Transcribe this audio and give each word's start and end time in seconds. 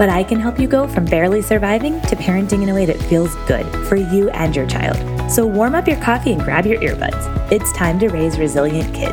but 0.00 0.08
I 0.08 0.24
can 0.24 0.40
help 0.40 0.58
you 0.58 0.66
go 0.66 0.88
from 0.88 1.04
barely 1.04 1.42
surviving 1.42 2.00
to 2.00 2.16
parenting 2.16 2.62
in 2.62 2.70
a 2.70 2.74
way 2.74 2.86
that 2.86 2.96
feels 3.02 3.34
good 3.46 3.66
for 3.86 3.96
you 3.96 4.30
and 4.30 4.56
your 4.56 4.66
child. 4.66 4.96
So 5.30 5.44
warm 5.44 5.74
up 5.74 5.86
your 5.86 6.00
coffee 6.00 6.32
and 6.32 6.42
grab 6.42 6.64
your 6.64 6.80
earbuds. 6.80 7.52
It's 7.52 7.70
time 7.74 7.98
to 7.98 8.08
raise 8.08 8.38
resilient 8.38 8.94
kids. 8.94 9.12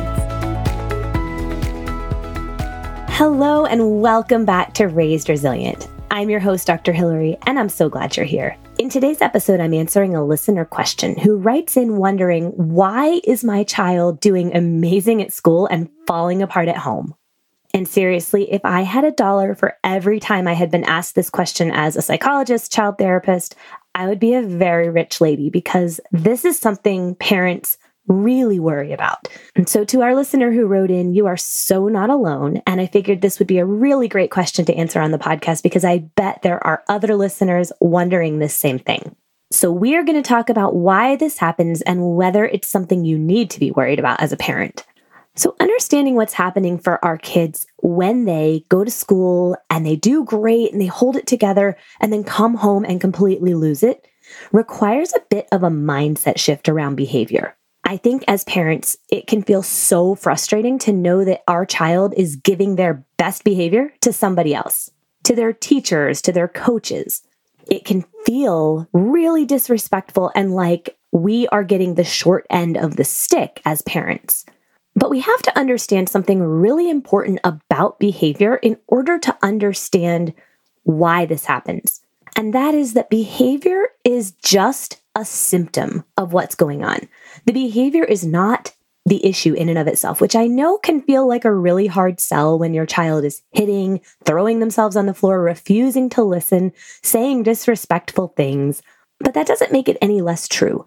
Hello, 3.10 3.66
and 3.66 4.00
welcome 4.00 4.46
back 4.46 4.72
to 4.74 4.86
Raised 4.86 5.28
Resilient. 5.28 5.90
I'm 6.10 6.30
your 6.30 6.40
host, 6.40 6.66
Dr. 6.66 6.94
Hillary, 6.94 7.36
and 7.44 7.58
I'm 7.58 7.68
so 7.68 7.90
glad 7.90 8.16
you're 8.16 8.24
here. 8.24 8.56
In 8.78 8.88
today's 8.88 9.20
episode, 9.20 9.60
I'm 9.60 9.74
answering 9.74 10.16
a 10.16 10.24
listener 10.24 10.64
question 10.64 11.18
who 11.18 11.36
writes 11.36 11.76
in 11.76 11.98
wondering 11.98 12.46
why 12.52 13.20
is 13.24 13.44
my 13.44 13.62
child 13.62 14.20
doing 14.20 14.56
amazing 14.56 15.20
at 15.20 15.34
school 15.34 15.66
and 15.66 15.90
falling 16.06 16.40
apart 16.40 16.68
at 16.68 16.78
home? 16.78 17.14
And 17.74 17.86
seriously, 17.86 18.50
if 18.50 18.64
I 18.64 18.82
had 18.82 19.04
a 19.04 19.10
dollar 19.10 19.54
for 19.54 19.76
every 19.84 20.20
time 20.20 20.48
I 20.48 20.54
had 20.54 20.70
been 20.70 20.84
asked 20.84 21.14
this 21.14 21.30
question 21.30 21.70
as 21.70 21.96
a 21.96 22.02
psychologist, 22.02 22.72
child 22.72 22.96
therapist, 22.98 23.54
I 23.94 24.06
would 24.06 24.20
be 24.20 24.34
a 24.34 24.42
very 24.42 24.88
rich 24.88 25.20
lady 25.20 25.50
because 25.50 26.00
this 26.12 26.44
is 26.44 26.58
something 26.58 27.14
parents 27.16 27.76
really 28.08 28.58
worry 28.58 28.92
about. 28.92 29.28
And 29.54 29.68
so, 29.68 29.84
to 29.84 30.02
our 30.02 30.14
listener 30.14 30.50
who 30.50 30.66
wrote 30.66 30.90
in, 30.90 31.12
you 31.12 31.26
are 31.26 31.36
so 31.36 31.88
not 31.88 32.10
alone. 32.10 32.62
And 32.66 32.80
I 32.80 32.86
figured 32.86 33.20
this 33.20 33.38
would 33.38 33.48
be 33.48 33.58
a 33.58 33.66
really 33.66 34.08
great 34.08 34.30
question 34.30 34.64
to 34.64 34.74
answer 34.74 35.00
on 35.00 35.10
the 35.10 35.18
podcast 35.18 35.62
because 35.62 35.84
I 35.84 35.98
bet 35.98 36.42
there 36.42 36.64
are 36.66 36.82
other 36.88 37.14
listeners 37.14 37.70
wondering 37.80 38.38
this 38.38 38.54
same 38.54 38.78
thing. 38.78 39.14
So, 39.50 39.70
we 39.70 39.94
are 39.96 40.04
going 40.04 40.20
to 40.20 40.26
talk 40.26 40.48
about 40.48 40.74
why 40.74 41.16
this 41.16 41.38
happens 41.38 41.82
and 41.82 42.16
whether 42.16 42.46
it's 42.46 42.68
something 42.68 43.04
you 43.04 43.18
need 43.18 43.50
to 43.50 43.60
be 43.60 43.70
worried 43.70 43.98
about 43.98 44.20
as 44.20 44.32
a 44.32 44.36
parent. 44.36 44.86
So, 45.38 45.54
understanding 45.60 46.16
what's 46.16 46.32
happening 46.32 46.78
for 46.78 47.02
our 47.04 47.16
kids 47.16 47.68
when 47.76 48.24
they 48.24 48.64
go 48.68 48.82
to 48.82 48.90
school 48.90 49.56
and 49.70 49.86
they 49.86 49.94
do 49.94 50.24
great 50.24 50.72
and 50.72 50.80
they 50.80 50.86
hold 50.86 51.14
it 51.14 51.28
together 51.28 51.76
and 52.00 52.12
then 52.12 52.24
come 52.24 52.56
home 52.56 52.84
and 52.84 53.00
completely 53.00 53.54
lose 53.54 53.84
it 53.84 54.04
requires 54.50 55.12
a 55.12 55.22
bit 55.30 55.46
of 55.52 55.62
a 55.62 55.70
mindset 55.70 56.38
shift 56.38 56.68
around 56.68 56.96
behavior. 56.96 57.56
I 57.84 57.98
think 57.98 58.24
as 58.26 58.42
parents, 58.44 58.98
it 59.10 59.28
can 59.28 59.44
feel 59.44 59.62
so 59.62 60.16
frustrating 60.16 60.76
to 60.80 60.92
know 60.92 61.24
that 61.24 61.44
our 61.46 61.64
child 61.64 62.14
is 62.16 62.34
giving 62.34 62.74
their 62.74 63.06
best 63.16 63.44
behavior 63.44 63.92
to 64.00 64.12
somebody 64.12 64.56
else, 64.56 64.90
to 65.22 65.36
their 65.36 65.52
teachers, 65.52 66.20
to 66.22 66.32
their 66.32 66.48
coaches. 66.48 67.22
It 67.68 67.84
can 67.84 68.04
feel 68.26 68.88
really 68.92 69.46
disrespectful 69.46 70.32
and 70.34 70.52
like 70.52 70.98
we 71.12 71.46
are 71.48 71.62
getting 71.62 71.94
the 71.94 72.02
short 72.02 72.44
end 72.50 72.76
of 72.76 72.96
the 72.96 73.04
stick 73.04 73.62
as 73.64 73.82
parents. 73.82 74.44
But 74.98 75.10
we 75.10 75.20
have 75.20 75.42
to 75.42 75.56
understand 75.56 76.08
something 76.08 76.42
really 76.42 76.90
important 76.90 77.38
about 77.44 78.00
behavior 78.00 78.56
in 78.56 78.78
order 78.88 79.16
to 79.20 79.38
understand 79.42 80.34
why 80.82 81.24
this 81.24 81.44
happens. 81.44 82.00
And 82.34 82.52
that 82.52 82.74
is 82.74 82.94
that 82.94 83.08
behavior 83.08 83.90
is 84.02 84.32
just 84.32 85.00
a 85.14 85.24
symptom 85.24 86.04
of 86.16 86.32
what's 86.32 86.56
going 86.56 86.84
on. 86.84 87.08
The 87.44 87.52
behavior 87.52 88.02
is 88.02 88.26
not 88.26 88.74
the 89.06 89.24
issue 89.24 89.54
in 89.54 89.68
and 89.68 89.78
of 89.78 89.86
itself, 89.86 90.20
which 90.20 90.34
I 90.34 90.48
know 90.48 90.78
can 90.78 91.00
feel 91.02 91.28
like 91.28 91.44
a 91.44 91.54
really 91.54 91.86
hard 91.86 92.18
sell 92.18 92.58
when 92.58 92.74
your 92.74 92.84
child 92.84 93.24
is 93.24 93.42
hitting, 93.52 94.00
throwing 94.24 94.58
themselves 94.58 94.96
on 94.96 95.06
the 95.06 95.14
floor, 95.14 95.40
refusing 95.40 96.10
to 96.10 96.24
listen, 96.24 96.72
saying 97.02 97.44
disrespectful 97.44 98.34
things. 98.36 98.82
But 99.20 99.34
that 99.34 99.46
doesn't 99.46 99.72
make 99.72 99.88
it 99.88 99.98
any 100.02 100.20
less 100.22 100.48
true. 100.48 100.86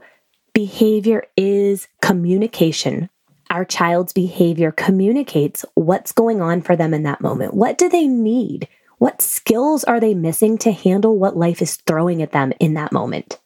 Behavior 0.53 1.23
is 1.38 1.88
communication 2.01 3.09
our 3.51 3.66
child's 3.66 4.13
behavior 4.13 4.72
communicates 4.72 5.66
what's 5.75 6.13
going 6.13 6.41
on 6.41 6.62
for 6.62 6.75
them 6.75 6.94
in 6.94 7.03
that 7.03 7.22
moment. 7.22 7.53
What 7.53 7.78
do 7.78 7.89
they 7.89 8.07
need? 8.07 8.67
What 8.97 9.22
skills 9.22 9.84
are 9.84 10.00
they 10.00 10.13
missing 10.13 10.57
to 10.59 10.72
handle 10.72 11.19
what 11.19 11.35
life 11.35 11.61
is 11.61 11.75
throwing 11.75 12.22
at 12.22 12.31
them 12.31 12.53
in 12.59 12.75
that 12.75 12.94
moment? 12.94 13.40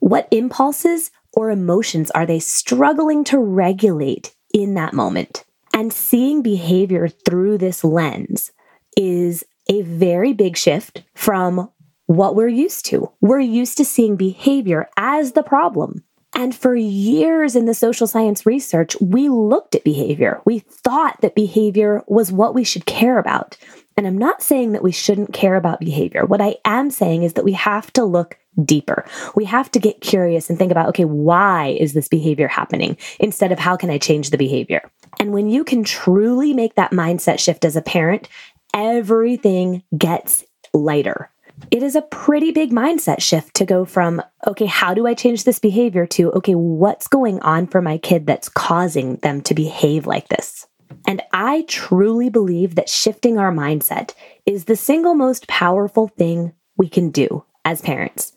What 0.00 0.26
impulses 0.32 1.12
or 1.32 1.50
emotions 1.50 2.10
are 2.10 2.26
they 2.26 2.40
struggling 2.40 3.22
to 3.24 3.38
regulate 3.38 4.34
in 4.52 4.74
that 4.74 4.94
moment? 4.94 5.44
And 5.72 5.92
seeing 5.92 6.42
behavior 6.42 7.08
through 7.08 7.58
this 7.58 7.84
lens 7.84 8.50
is 8.96 9.44
a 9.68 9.82
very 9.82 10.32
big 10.32 10.56
shift 10.56 11.04
from 11.14 11.70
what 12.06 12.34
we're 12.34 12.48
used 12.48 12.84
to. 12.86 13.12
We're 13.20 13.38
used 13.38 13.76
to 13.76 13.84
seeing 13.84 14.16
behavior 14.16 14.88
as 14.96 15.32
the 15.32 15.44
problem. 15.44 16.02
And 16.34 16.54
for 16.54 16.74
years 16.74 17.54
in 17.54 17.66
the 17.66 17.74
social 17.74 18.06
science 18.06 18.46
research, 18.46 18.96
we 19.00 19.28
looked 19.28 19.74
at 19.74 19.84
behavior. 19.84 20.40
We 20.44 20.60
thought 20.60 21.20
that 21.20 21.34
behavior 21.34 22.02
was 22.06 22.32
what 22.32 22.54
we 22.54 22.64
should 22.64 22.86
care 22.86 23.18
about. 23.18 23.56
And 23.96 24.06
I'm 24.06 24.16
not 24.16 24.42
saying 24.42 24.72
that 24.72 24.82
we 24.82 24.92
shouldn't 24.92 25.34
care 25.34 25.56
about 25.56 25.80
behavior. 25.80 26.24
What 26.24 26.40
I 26.40 26.56
am 26.64 26.90
saying 26.90 27.24
is 27.24 27.34
that 27.34 27.44
we 27.44 27.52
have 27.52 27.92
to 27.94 28.04
look 28.04 28.38
deeper. 28.64 29.04
We 29.34 29.44
have 29.44 29.70
to 29.72 29.78
get 29.78 30.00
curious 30.00 30.48
and 30.48 30.58
think 30.58 30.72
about, 30.72 30.88
okay, 30.90 31.04
why 31.04 31.76
is 31.78 31.92
this 31.92 32.08
behavior 32.08 32.48
happening 32.48 32.96
instead 33.20 33.52
of 33.52 33.58
how 33.58 33.76
can 33.76 33.90
I 33.90 33.98
change 33.98 34.30
the 34.30 34.38
behavior? 34.38 34.90
And 35.20 35.32
when 35.32 35.50
you 35.50 35.64
can 35.64 35.84
truly 35.84 36.54
make 36.54 36.74
that 36.74 36.92
mindset 36.92 37.38
shift 37.38 37.64
as 37.64 37.76
a 37.76 37.82
parent, 37.82 38.28
everything 38.74 39.82
gets 39.96 40.44
lighter 40.72 41.30
it 41.70 41.82
is 41.82 41.96
a 41.96 42.02
pretty 42.02 42.50
big 42.50 42.70
mindset 42.70 43.20
shift 43.20 43.54
to 43.54 43.64
go 43.64 43.84
from, 43.84 44.22
okay, 44.46 44.66
how 44.66 44.94
do 44.94 45.06
I 45.06 45.14
change 45.14 45.44
this 45.44 45.58
behavior 45.58 46.06
to, 46.08 46.30
okay, 46.32 46.54
what's 46.54 47.08
going 47.08 47.40
on 47.40 47.66
for 47.66 47.80
my 47.80 47.98
kid 47.98 48.26
that's 48.26 48.48
causing 48.48 49.16
them 49.16 49.40
to 49.42 49.54
behave 49.54 50.06
like 50.06 50.28
this? 50.28 50.66
And 51.06 51.22
I 51.32 51.64
truly 51.68 52.28
believe 52.28 52.74
that 52.74 52.88
shifting 52.88 53.38
our 53.38 53.52
mindset 53.52 54.14
is 54.46 54.64
the 54.64 54.76
single 54.76 55.14
most 55.14 55.48
powerful 55.48 56.08
thing 56.08 56.52
we 56.76 56.88
can 56.88 57.10
do 57.10 57.44
as 57.64 57.80
parents 57.80 58.32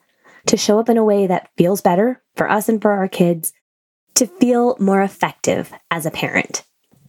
to 0.48 0.58
show 0.58 0.80
up 0.80 0.90
in 0.90 0.98
a 0.98 1.04
way 1.04 1.28
that 1.28 1.50
feels 1.58 1.82
better 1.82 2.22
for 2.36 2.50
us 2.50 2.70
and 2.70 2.82
for 2.82 2.92
our 2.92 3.08
kids, 3.08 3.54
to 4.16 4.28
feel 4.28 4.78
more 4.80 5.02
effective 5.02 5.74
as 5.92 6.06
a 6.06 6.12
parent. 6.12 6.64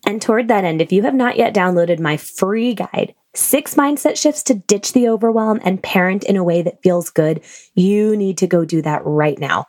And 0.07 0.21
toward 0.23 0.49
that 0.49 0.65
end, 0.65 0.81
if 0.81 0.93
you 0.93 1.03
have 1.03 1.15
not 1.15 1.37
yet 1.37 1.55
downloaded 1.55 2.01
my 2.01 2.17
free 2.17 2.75
guide, 2.75 3.15
Six 3.37 3.75
mindset 3.75 4.17
shifts 4.17 4.43
to 4.45 4.55
ditch 4.55 4.95
the 4.95 5.11
overwhelm 5.11 5.61
and 5.63 5.83
parent 5.83 6.25
in 6.25 6.37
a 6.37 6.45
way 6.45 6.63
that 6.63 6.83
feels 6.83 7.11
good. 7.11 7.43
You 7.75 8.17
need 8.17 8.39
to 8.39 8.47
go 8.47 8.65
do 8.65 8.81
that 8.81 9.03
right 9.05 9.39
now. 9.39 9.67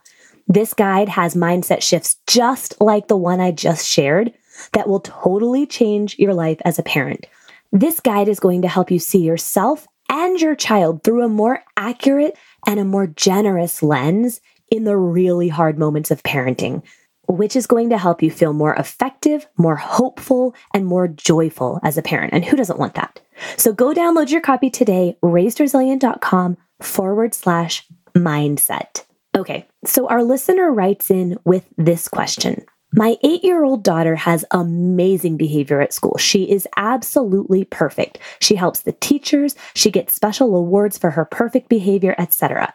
This 0.47 0.73
guide 0.73 1.09
has 1.09 1.35
mindset 1.35 1.81
shifts 1.81 2.15
just 2.27 2.79
like 2.79 3.09
the 3.09 3.17
one 3.17 3.41
I 3.41 3.51
just 3.51 3.85
shared 3.85 4.33
that 4.71 4.87
will 4.87 5.01
totally 5.01 5.65
change 5.65 6.17
your 6.17 6.33
life 6.33 6.61
as 6.63 6.79
a 6.79 6.83
parent. 6.83 7.27
This 7.73 7.99
guide 7.99 8.29
is 8.29 8.39
going 8.39 8.61
to 8.61 8.69
help 8.69 8.89
you 8.89 8.99
see 8.99 9.19
yourself 9.19 9.85
and 10.07 10.39
your 10.39 10.55
child 10.55 11.03
through 11.03 11.25
a 11.25 11.29
more 11.29 11.61
accurate 11.75 12.37
and 12.65 12.79
a 12.79 12.85
more 12.85 13.07
generous 13.07 13.83
lens 13.83 14.39
in 14.71 14.85
the 14.85 14.95
really 14.95 15.49
hard 15.49 15.77
moments 15.77 16.09
of 16.09 16.23
parenting 16.23 16.83
which 17.27 17.55
is 17.55 17.67
going 17.67 17.89
to 17.89 17.97
help 17.97 18.23
you 18.23 18.31
feel 18.31 18.53
more 18.53 18.75
effective, 18.75 19.47
more 19.57 19.75
hopeful, 19.75 20.55
and 20.73 20.85
more 20.85 21.07
joyful 21.07 21.79
as 21.83 21.97
a 21.97 22.01
parent. 22.01 22.33
And 22.33 22.45
who 22.45 22.55
doesn't 22.55 22.79
want 22.79 22.95
that? 22.95 23.19
So 23.57 23.73
go 23.73 23.93
download 23.93 24.29
your 24.29 24.41
copy 24.41 24.69
today, 24.69 25.17
raisedresilient.com 25.23 26.57
forward 26.81 27.33
slash 27.33 27.85
mindset. 28.15 29.03
Okay, 29.35 29.67
so 29.85 30.07
our 30.07 30.23
listener 30.23 30.71
writes 30.71 31.11
in 31.11 31.37
with 31.43 31.65
this 31.77 32.07
question. 32.07 32.65
My 32.93 33.17
eight 33.23 33.43
year 33.43 33.63
old 33.63 33.83
daughter 33.83 34.15
has 34.15 34.45
amazing 34.51 35.37
behavior 35.37 35.81
at 35.81 35.93
school. 35.93 36.17
She 36.17 36.49
is 36.49 36.67
absolutely 36.77 37.65
perfect. 37.65 38.17
She 38.39 38.55
helps 38.55 38.81
the 38.81 38.93
teachers, 38.93 39.55
she 39.75 39.91
gets 39.91 40.15
special 40.15 40.55
awards 40.55 40.97
for 40.97 41.11
her 41.11 41.25
perfect 41.25 41.69
behavior, 41.69 42.15
etc. 42.17 42.73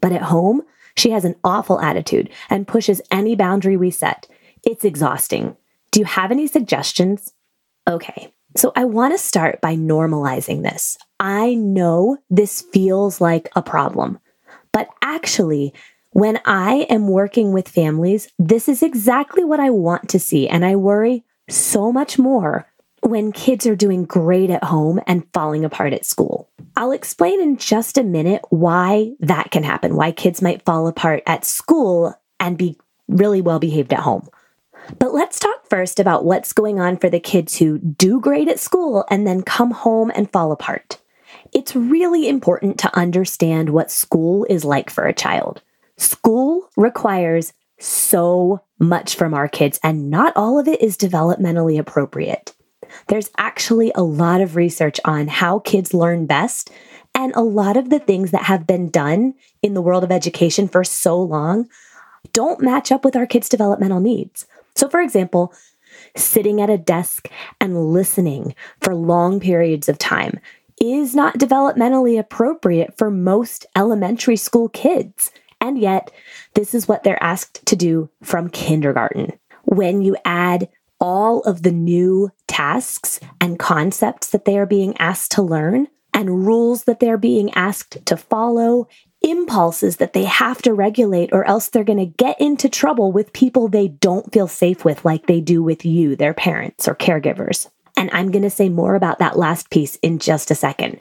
But 0.00 0.12
at 0.12 0.22
home, 0.22 0.62
she 0.96 1.10
has 1.10 1.24
an 1.24 1.36
awful 1.44 1.80
attitude 1.80 2.30
and 2.50 2.68
pushes 2.68 3.02
any 3.10 3.34
boundary 3.34 3.76
we 3.76 3.90
set. 3.90 4.26
It's 4.62 4.84
exhausting. 4.84 5.56
Do 5.90 6.00
you 6.00 6.06
have 6.06 6.30
any 6.30 6.46
suggestions? 6.46 7.32
Okay, 7.88 8.32
so 8.56 8.72
I 8.76 8.84
want 8.84 9.14
to 9.14 9.18
start 9.18 9.60
by 9.60 9.76
normalizing 9.76 10.62
this. 10.62 10.96
I 11.20 11.54
know 11.54 12.18
this 12.30 12.62
feels 12.62 13.20
like 13.20 13.50
a 13.56 13.62
problem, 13.62 14.18
but 14.72 14.88
actually, 15.02 15.74
when 16.10 16.40
I 16.44 16.86
am 16.88 17.08
working 17.08 17.52
with 17.52 17.68
families, 17.68 18.28
this 18.38 18.68
is 18.68 18.82
exactly 18.82 19.42
what 19.42 19.58
I 19.58 19.70
want 19.70 20.08
to 20.10 20.20
see. 20.20 20.48
And 20.48 20.64
I 20.64 20.76
worry 20.76 21.24
so 21.48 21.92
much 21.92 22.18
more 22.18 22.66
when 23.00 23.32
kids 23.32 23.66
are 23.66 23.76
doing 23.76 24.04
great 24.04 24.48
at 24.48 24.64
home 24.64 25.00
and 25.06 25.26
falling 25.32 25.64
apart 25.64 25.92
at 25.92 26.06
school. 26.06 26.48
I'll 26.76 26.92
explain 26.92 27.40
in 27.40 27.56
just 27.56 27.98
a 27.98 28.02
minute 28.02 28.42
why 28.50 29.12
that 29.20 29.50
can 29.50 29.62
happen, 29.62 29.94
why 29.94 30.10
kids 30.10 30.42
might 30.42 30.64
fall 30.64 30.88
apart 30.88 31.22
at 31.26 31.44
school 31.44 32.14
and 32.40 32.58
be 32.58 32.76
really 33.06 33.40
well 33.40 33.60
behaved 33.60 33.92
at 33.92 34.00
home. 34.00 34.28
But 34.98 35.14
let's 35.14 35.38
talk 35.38 35.68
first 35.68 36.00
about 36.00 36.24
what's 36.24 36.52
going 36.52 36.80
on 36.80 36.96
for 36.96 37.08
the 37.08 37.20
kids 37.20 37.56
who 37.58 37.78
do 37.78 38.20
great 38.20 38.48
at 38.48 38.58
school 38.58 39.04
and 39.08 39.26
then 39.26 39.42
come 39.42 39.70
home 39.70 40.10
and 40.14 40.30
fall 40.30 40.52
apart. 40.52 41.00
It's 41.52 41.76
really 41.76 42.28
important 42.28 42.78
to 42.80 42.96
understand 42.96 43.70
what 43.70 43.90
school 43.90 44.44
is 44.50 44.64
like 44.64 44.90
for 44.90 45.06
a 45.06 45.14
child. 45.14 45.62
School 45.96 46.68
requires 46.76 47.52
so 47.78 48.62
much 48.78 49.14
from 49.14 49.34
our 49.34 49.48
kids, 49.48 49.78
and 49.82 50.10
not 50.10 50.32
all 50.36 50.58
of 50.58 50.68
it 50.68 50.82
is 50.82 50.96
developmentally 50.96 51.78
appropriate. 51.78 52.54
There's 53.08 53.30
actually 53.38 53.92
a 53.94 54.02
lot 54.02 54.40
of 54.40 54.56
research 54.56 55.00
on 55.04 55.28
how 55.28 55.60
kids 55.60 55.94
learn 55.94 56.26
best, 56.26 56.70
and 57.14 57.34
a 57.34 57.42
lot 57.42 57.76
of 57.76 57.90
the 57.90 58.00
things 58.00 58.32
that 58.32 58.44
have 58.44 58.66
been 58.66 58.90
done 58.90 59.34
in 59.62 59.74
the 59.74 59.82
world 59.82 60.04
of 60.04 60.10
education 60.10 60.68
for 60.68 60.82
so 60.82 61.20
long 61.20 61.68
don't 62.32 62.60
match 62.60 62.90
up 62.90 63.04
with 63.04 63.16
our 63.16 63.26
kids' 63.26 63.48
developmental 63.48 64.00
needs. 64.00 64.46
So, 64.74 64.88
for 64.88 65.00
example, 65.00 65.52
sitting 66.16 66.60
at 66.60 66.70
a 66.70 66.78
desk 66.78 67.28
and 67.60 67.92
listening 67.92 68.54
for 68.80 68.94
long 68.94 69.40
periods 69.40 69.88
of 69.88 69.98
time 69.98 70.40
is 70.80 71.14
not 71.14 71.38
developmentally 71.38 72.18
appropriate 72.18 72.96
for 72.98 73.10
most 73.10 73.66
elementary 73.76 74.36
school 74.36 74.68
kids. 74.68 75.30
And 75.60 75.78
yet, 75.78 76.10
this 76.54 76.74
is 76.74 76.88
what 76.88 77.04
they're 77.04 77.22
asked 77.22 77.64
to 77.66 77.76
do 77.76 78.10
from 78.22 78.50
kindergarten. 78.50 79.32
When 79.64 80.02
you 80.02 80.16
add 80.24 80.68
all 81.00 81.40
of 81.42 81.62
the 81.62 81.72
new 81.72 82.30
tasks 82.48 83.20
and 83.40 83.58
concepts 83.58 84.28
that 84.30 84.44
they 84.44 84.58
are 84.58 84.66
being 84.66 84.96
asked 84.98 85.32
to 85.32 85.42
learn, 85.42 85.88
and 86.12 86.46
rules 86.46 86.84
that 86.84 87.00
they're 87.00 87.18
being 87.18 87.52
asked 87.54 88.04
to 88.06 88.16
follow, 88.16 88.86
impulses 89.20 89.96
that 89.96 90.12
they 90.12 90.24
have 90.24 90.62
to 90.62 90.72
regulate, 90.72 91.30
or 91.32 91.44
else 91.44 91.68
they're 91.68 91.82
going 91.82 91.98
to 91.98 92.06
get 92.06 92.40
into 92.40 92.68
trouble 92.68 93.10
with 93.10 93.32
people 93.32 93.66
they 93.68 93.88
don't 93.88 94.32
feel 94.32 94.46
safe 94.46 94.84
with, 94.84 95.04
like 95.04 95.26
they 95.26 95.40
do 95.40 95.62
with 95.62 95.84
you, 95.84 96.14
their 96.14 96.34
parents 96.34 96.86
or 96.86 96.94
caregivers. 96.94 97.68
And 97.96 98.10
I'm 98.12 98.30
going 98.30 98.42
to 98.42 98.50
say 98.50 98.68
more 98.68 98.94
about 98.94 99.18
that 99.18 99.38
last 99.38 99.70
piece 99.70 99.96
in 99.96 100.18
just 100.18 100.50
a 100.50 100.54
second. 100.54 101.00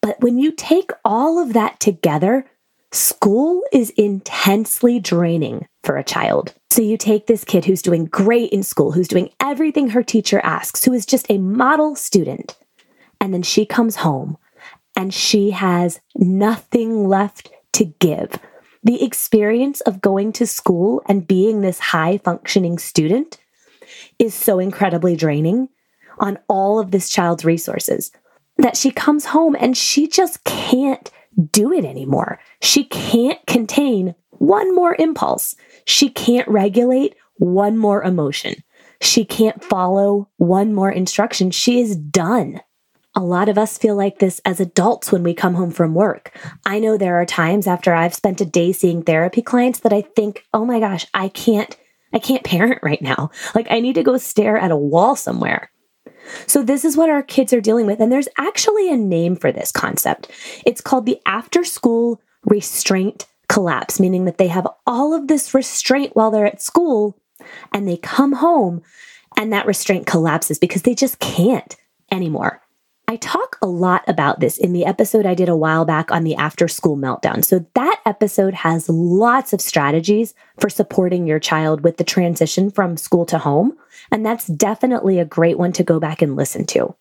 But 0.00 0.20
when 0.20 0.38
you 0.38 0.52
take 0.52 0.90
all 1.04 1.38
of 1.38 1.54
that 1.54 1.80
together, 1.80 2.44
school 2.94 3.62
is 3.72 3.90
intensely 3.90 4.98
draining 5.00 5.66
for 5.82 5.96
a 5.96 6.04
child. 6.04 6.54
So 6.70 6.82
you 6.82 6.96
take 6.96 7.26
this 7.26 7.44
kid 7.44 7.64
who's 7.64 7.82
doing 7.82 8.06
great 8.06 8.50
in 8.50 8.62
school, 8.62 8.92
who's 8.92 9.08
doing 9.08 9.30
everything 9.40 9.90
her 9.90 10.02
teacher 10.02 10.40
asks, 10.42 10.84
who 10.84 10.92
is 10.92 11.06
just 11.06 11.26
a 11.30 11.38
model 11.38 11.96
student, 11.96 12.56
and 13.20 13.32
then 13.32 13.42
she 13.42 13.66
comes 13.66 13.96
home 13.96 14.36
and 14.96 15.12
she 15.12 15.50
has 15.50 16.00
nothing 16.14 17.08
left 17.08 17.50
to 17.72 17.84
give. 17.84 18.38
The 18.82 19.02
experience 19.04 19.80
of 19.82 20.00
going 20.00 20.32
to 20.34 20.46
school 20.46 21.02
and 21.06 21.26
being 21.26 21.60
this 21.60 21.78
high 21.78 22.18
functioning 22.18 22.78
student 22.78 23.38
is 24.18 24.34
so 24.34 24.58
incredibly 24.58 25.16
draining 25.16 25.68
on 26.18 26.38
all 26.48 26.78
of 26.78 26.90
this 26.90 27.08
child's 27.08 27.44
resources 27.44 28.12
that 28.58 28.76
she 28.76 28.90
comes 28.90 29.26
home 29.26 29.56
and 29.58 29.76
she 29.76 30.06
just 30.06 30.44
can't 30.44 31.10
do 31.50 31.72
it 31.72 31.84
anymore. 31.84 32.38
She 32.60 32.84
can't 32.84 33.44
contain 33.46 34.14
one 34.30 34.74
more 34.74 34.96
impulse. 34.98 35.54
She 35.84 36.08
can't 36.08 36.48
regulate 36.48 37.14
one 37.36 37.76
more 37.76 38.02
emotion. 38.02 38.54
She 39.00 39.24
can't 39.24 39.62
follow 39.62 40.28
one 40.36 40.72
more 40.72 40.90
instruction. 40.90 41.50
She 41.50 41.80
is 41.80 41.96
done. 41.96 42.60
A 43.16 43.20
lot 43.20 43.48
of 43.48 43.58
us 43.58 43.78
feel 43.78 43.94
like 43.94 44.18
this 44.18 44.40
as 44.44 44.58
adults 44.60 45.12
when 45.12 45.22
we 45.22 45.34
come 45.34 45.54
home 45.54 45.70
from 45.70 45.94
work. 45.94 46.36
I 46.66 46.80
know 46.80 46.96
there 46.96 47.20
are 47.20 47.26
times 47.26 47.66
after 47.66 47.94
I've 47.94 48.14
spent 48.14 48.40
a 48.40 48.44
day 48.44 48.72
seeing 48.72 49.02
therapy 49.02 49.40
clients 49.40 49.80
that 49.80 49.92
I 49.92 50.00
think, 50.00 50.44
"Oh 50.52 50.64
my 50.64 50.80
gosh, 50.80 51.06
I 51.14 51.28
can't 51.28 51.76
I 52.12 52.18
can't 52.18 52.44
parent 52.44 52.80
right 52.82 53.02
now. 53.02 53.30
Like 53.54 53.66
I 53.70 53.80
need 53.80 53.94
to 53.94 54.02
go 54.02 54.16
stare 54.16 54.56
at 54.56 54.72
a 54.72 54.76
wall 54.76 55.14
somewhere." 55.16 55.70
So, 56.46 56.62
this 56.62 56.84
is 56.84 56.96
what 56.96 57.10
our 57.10 57.22
kids 57.22 57.52
are 57.52 57.60
dealing 57.60 57.86
with. 57.86 58.00
And 58.00 58.10
there's 58.10 58.28
actually 58.38 58.90
a 58.90 58.96
name 58.96 59.36
for 59.36 59.52
this 59.52 59.72
concept. 59.72 60.30
It's 60.66 60.80
called 60.80 61.06
the 61.06 61.20
after 61.26 61.64
school 61.64 62.20
restraint 62.44 63.26
collapse, 63.48 64.00
meaning 64.00 64.24
that 64.24 64.38
they 64.38 64.48
have 64.48 64.66
all 64.86 65.14
of 65.14 65.28
this 65.28 65.54
restraint 65.54 66.14
while 66.14 66.30
they're 66.30 66.46
at 66.46 66.62
school 66.62 67.18
and 67.72 67.86
they 67.86 67.96
come 67.96 68.32
home 68.32 68.82
and 69.36 69.52
that 69.52 69.66
restraint 69.66 70.06
collapses 70.06 70.58
because 70.58 70.82
they 70.82 70.94
just 70.94 71.18
can't 71.18 71.76
anymore. 72.10 72.63
I 73.06 73.16
talk 73.16 73.58
a 73.60 73.66
lot 73.66 74.02
about 74.08 74.40
this 74.40 74.56
in 74.56 74.72
the 74.72 74.86
episode 74.86 75.26
I 75.26 75.34
did 75.34 75.48
a 75.48 75.56
while 75.56 75.84
back 75.84 76.10
on 76.10 76.24
the 76.24 76.36
after 76.36 76.68
school 76.68 76.96
meltdown. 76.96 77.44
So, 77.44 77.66
that 77.74 78.00
episode 78.06 78.54
has 78.54 78.88
lots 78.88 79.52
of 79.52 79.60
strategies 79.60 80.34
for 80.58 80.70
supporting 80.70 81.26
your 81.26 81.38
child 81.38 81.82
with 81.82 81.98
the 81.98 82.04
transition 82.04 82.70
from 82.70 82.96
school 82.96 83.26
to 83.26 83.38
home. 83.38 83.76
And 84.10 84.24
that's 84.24 84.46
definitely 84.46 85.18
a 85.18 85.24
great 85.24 85.58
one 85.58 85.72
to 85.72 85.84
go 85.84 86.00
back 86.00 86.22
and 86.22 86.34
listen 86.34 86.64
to. 86.66 86.94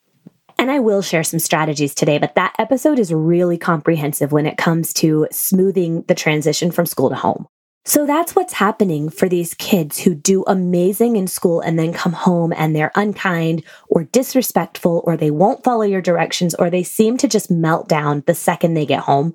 And 0.59 0.69
I 0.69 0.79
will 0.79 1.01
share 1.01 1.23
some 1.23 1.39
strategies 1.39 1.95
today, 1.95 2.19
but 2.19 2.35
that 2.35 2.55
episode 2.59 2.99
is 2.99 3.13
really 3.13 3.57
comprehensive 3.57 4.31
when 4.31 4.45
it 4.45 4.57
comes 4.57 4.93
to 4.95 5.27
smoothing 5.31 6.03
the 6.03 6.15
transition 6.15 6.71
from 6.71 6.85
school 6.85 7.09
to 7.09 7.15
home. 7.15 7.47
So 7.85 8.05
that's 8.05 8.33
what's 8.33 8.53
happening 8.53 9.09
for 9.09 9.27
these 9.27 9.55
kids 9.55 9.99
who 9.99 10.15
do 10.15 10.45
amazing 10.47 11.17
in 11.17 11.27
school 11.27 11.59
and 11.59 11.77
then 11.77 11.91
come 11.91 12.13
home 12.13 12.53
and 12.55 12.73
they're 12.73 12.93
unkind 12.95 13.61
or 13.89 14.05
disrespectful 14.05 15.03
or 15.05 15.17
they 15.17 15.31
won't 15.31 15.65
follow 15.65 15.81
your 15.83 16.01
directions 16.01 16.55
or 16.55 16.69
they 16.69 16.83
seem 16.83 17.17
to 17.17 17.27
just 17.27 17.51
melt 17.51 17.89
down 17.89 18.23
the 18.25 18.35
second 18.35 18.73
they 18.73 18.85
get 18.85 19.01
home. 19.01 19.33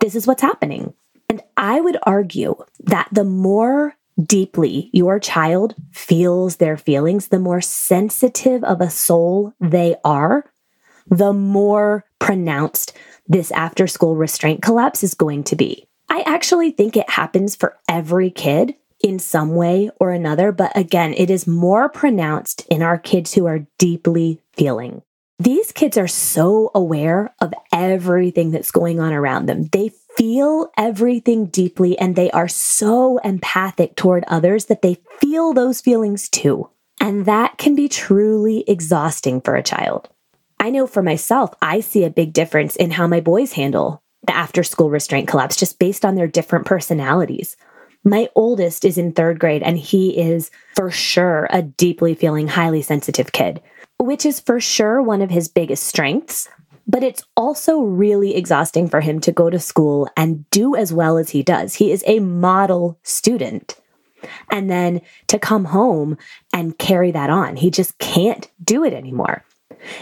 This 0.00 0.14
is 0.14 0.26
what's 0.26 0.42
happening. 0.42 0.92
And 1.30 1.42
I 1.56 1.80
would 1.80 1.96
argue 2.02 2.56
that 2.80 3.08
the 3.10 3.24
more 3.24 3.96
deeply 4.22 4.90
your 4.92 5.18
child 5.18 5.74
feels 5.90 6.56
their 6.56 6.76
feelings, 6.76 7.28
the 7.28 7.38
more 7.38 7.62
sensitive 7.62 8.62
of 8.64 8.82
a 8.82 8.90
soul 8.90 9.54
they 9.58 9.96
are, 10.04 10.44
the 11.08 11.32
more 11.32 12.04
pronounced 12.18 12.92
this 13.26 13.50
after 13.52 13.86
school 13.86 14.16
restraint 14.16 14.60
collapse 14.60 15.02
is 15.02 15.14
going 15.14 15.44
to 15.44 15.56
be. 15.56 15.86
I 16.08 16.20
actually 16.20 16.70
think 16.70 16.96
it 16.96 17.10
happens 17.10 17.56
for 17.56 17.76
every 17.88 18.30
kid 18.30 18.74
in 19.00 19.18
some 19.18 19.54
way 19.54 19.90
or 20.00 20.10
another, 20.10 20.52
but 20.52 20.76
again, 20.76 21.14
it 21.14 21.30
is 21.30 21.46
more 21.46 21.88
pronounced 21.88 22.66
in 22.70 22.82
our 22.82 22.98
kids 22.98 23.34
who 23.34 23.46
are 23.46 23.66
deeply 23.78 24.40
feeling. 24.54 25.02
These 25.38 25.72
kids 25.72 25.98
are 25.98 26.08
so 26.08 26.70
aware 26.74 27.34
of 27.40 27.52
everything 27.72 28.52
that's 28.52 28.70
going 28.70 29.00
on 29.00 29.12
around 29.12 29.46
them. 29.46 29.68
They 29.70 29.90
feel 30.16 30.70
everything 30.78 31.46
deeply 31.46 31.98
and 31.98 32.16
they 32.16 32.30
are 32.30 32.48
so 32.48 33.18
empathic 33.18 33.96
toward 33.96 34.24
others 34.28 34.66
that 34.66 34.80
they 34.80 34.96
feel 35.20 35.52
those 35.52 35.82
feelings 35.82 36.30
too. 36.30 36.70
And 37.00 37.26
that 37.26 37.58
can 37.58 37.74
be 37.74 37.88
truly 37.88 38.64
exhausting 38.66 39.42
for 39.42 39.54
a 39.54 39.62
child. 39.62 40.08
I 40.58 40.70
know 40.70 40.86
for 40.86 41.02
myself, 41.02 41.52
I 41.60 41.80
see 41.80 42.04
a 42.04 42.10
big 42.10 42.32
difference 42.32 42.74
in 42.76 42.92
how 42.92 43.06
my 43.06 43.20
boys 43.20 43.52
handle 43.52 44.02
the 44.26 44.36
after 44.36 44.62
school 44.62 44.90
restraint 44.90 45.28
collapse 45.28 45.56
just 45.56 45.78
based 45.78 46.04
on 46.04 46.14
their 46.14 46.26
different 46.26 46.66
personalities. 46.66 47.56
My 48.04 48.28
oldest 48.34 48.84
is 48.84 48.98
in 48.98 49.12
third 49.12 49.40
grade 49.40 49.62
and 49.62 49.76
he 49.76 50.16
is 50.16 50.50
for 50.76 50.90
sure 50.90 51.48
a 51.50 51.62
deeply 51.62 52.14
feeling, 52.14 52.46
highly 52.46 52.82
sensitive 52.82 53.32
kid, 53.32 53.60
which 53.98 54.24
is 54.24 54.38
for 54.38 54.60
sure 54.60 55.02
one 55.02 55.22
of 55.22 55.30
his 55.30 55.48
biggest 55.48 55.84
strengths. 55.84 56.48
But 56.86 57.02
it's 57.02 57.24
also 57.36 57.80
really 57.80 58.36
exhausting 58.36 58.88
for 58.88 59.00
him 59.00 59.20
to 59.22 59.32
go 59.32 59.50
to 59.50 59.58
school 59.58 60.08
and 60.16 60.48
do 60.50 60.76
as 60.76 60.92
well 60.92 61.18
as 61.18 61.30
he 61.30 61.42
does. 61.42 61.74
He 61.74 61.90
is 61.90 62.04
a 62.06 62.20
model 62.20 62.96
student. 63.02 63.74
And 64.52 64.70
then 64.70 65.00
to 65.26 65.38
come 65.38 65.64
home 65.64 66.16
and 66.52 66.78
carry 66.78 67.10
that 67.10 67.28
on, 67.28 67.56
he 67.56 67.70
just 67.70 67.98
can't 67.98 68.48
do 68.62 68.84
it 68.84 68.92
anymore. 68.92 69.44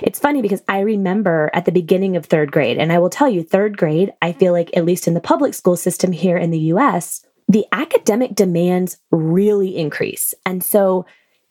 It's 0.02 0.18
funny 0.18 0.42
because 0.42 0.62
I 0.68 0.80
remember 0.80 1.50
at 1.54 1.64
the 1.64 1.72
beginning 1.72 2.16
of 2.16 2.26
third 2.26 2.52
grade, 2.52 2.78
and 2.78 2.92
I 2.92 2.98
will 2.98 3.10
tell 3.10 3.28
you, 3.28 3.42
third 3.42 3.76
grade, 3.76 4.12
I 4.22 4.32
feel 4.32 4.52
like, 4.52 4.70
at 4.76 4.84
least 4.84 5.06
in 5.06 5.14
the 5.14 5.20
public 5.20 5.54
school 5.54 5.76
system 5.76 6.12
here 6.12 6.36
in 6.36 6.50
the 6.50 6.58
US, 6.58 7.24
the 7.48 7.66
academic 7.72 8.34
demands 8.34 8.98
really 9.10 9.76
increase. 9.76 10.34
And 10.46 10.62
so 10.62 11.06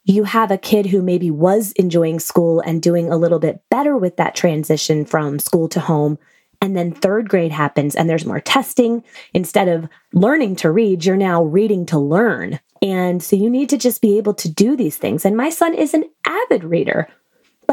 you 0.05 0.25
have 0.25 0.51
a 0.51 0.57
kid 0.57 0.87
who 0.87 1.01
maybe 1.01 1.31
was 1.31 1.71
enjoying 1.73 2.19
school 2.19 2.59
and 2.59 2.81
doing 2.81 3.09
a 3.09 3.17
little 3.17 3.39
bit 3.39 3.61
better 3.69 3.97
with 3.97 4.17
that 4.17 4.35
transition 4.35 5.05
from 5.05 5.39
school 5.39 5.69
to 5.69 5.79
home. 5.79 6.17
And 6.61 6.75
then 6.75 6.91
third 6.91 7.29
grade 7.29 7.51
happens 7.51 7.95
and 7.95 8.09
there's 8.09 8.25
more 8.25 8.39
testing. 8.39 9.03
Instead 9.33 9.67
of 9.67 9.87
learning 10.13 10.57
to 10.57 10.71
read, 10.71 11.05
you're 11.05 11.15
now 11.15 11.43
reading 11.43 11.85
to 11.87 11.99
learn. 11.99 12.59
And 12.81 13.23
so 13.23 13.35
you 13.35 13.49
need 13.49 13.69
to 13.69 13.77
just 13.77 14.01
be 14.01 14.17
able 14.17 14.33
to 14.35 14.49
do 14.49 14.75
these 14.75 14.97
things. 14.97 15.23
And 15.23 15.37
my 15.37 15.49
son 15.49 15.73
is 15.73 15.93
an 15.93 16.03
avid 16.25 16.65
reader 16.65 17.07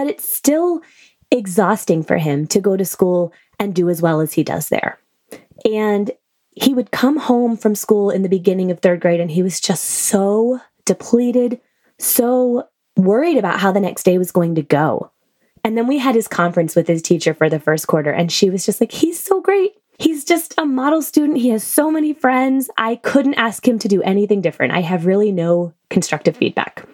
but 0.00 0.08
it's 0.08 0.34
still 0.34 0.80
exhausting 1.30 2.02
for 2.02 2.16
him 2.16 2.46
to 2.46 2.58
go 2.58 2.74
to 2.74 2.86
school 2.86 3.34
and 3.58 3.74
do 3.74 3.90
as 3.90 4.00
well 4.00 4.22
as 4.22 4.32
he 4.32 4.42
does 4.42 4.70
there. 4.70 4.98
And 5.70 6.10
he 6.52 6.72
would 6.72 6.90
come 6.90 7.18
home 7.18 7.54
from 7.54 7.74
school 7.74 8.08
in 8.08 8.22
the 8.22 8.30
beginning 8.30 8.70
of 8.70 8.80
third 8.80 9.02
grade 9.02 9.20
and 9.20 9.30
he 9.30 9.42
was 9.42 9.60
just 9.60 9.84
so 9.84 10.58
depleted, 10.86 11.60
so 11.98 12.66
worried 12.96 13.36
about 13.36 13.60
how 13.60 13.72
the 13.72 13.78
next 13.78 14.04
day 14.04 14.16
was 14.16 14.32
going 14.32 14.54
to 14.54 14.62
go. 14.62 15.10
And 15.64 15.76
then 15.76 15.86
we 15.86 15.98
had 15.98 16.14
his 16.14 16.26
conference 16.28 16.74
with 16.74 16.88
his 16.88 17.02
teacher 17.02 17.34
for 17.34 17.50
the 17.50 17.60
first 17.60 17.86
quarter, 17.86 18.10
and 18.10 18.32
she 18.32 18.48
was 18.48 18.64
just 18.64 18.80
like, 18.80 18.92
he's 18.92 19.20
so 19.20 19.42
great. 19.42 19.72
He's 19.98 20.24
just 20.24 20.54
a 20.56 20.64
model 20.64 21.02
student. 21.02 21.36
He 21.36 21.50
has 21.50 21.62
so 21.62 21.90
many 21.90 22.14
friends. 22.14 22.70
I 22.78 22.96
couldn't 22.96 23.34
ask 23.34 23.68
him 23.68 23.78
to 23.80 23.88
do 23.88 24.00
anything 24.00 24.40
different. 24.40 24.72
I 24.72 24.80
have 24.80 25.04
really 25.04 25.30
no 25.30 25.74
constructive 25.90 26.38
feedback. 26.38 26.88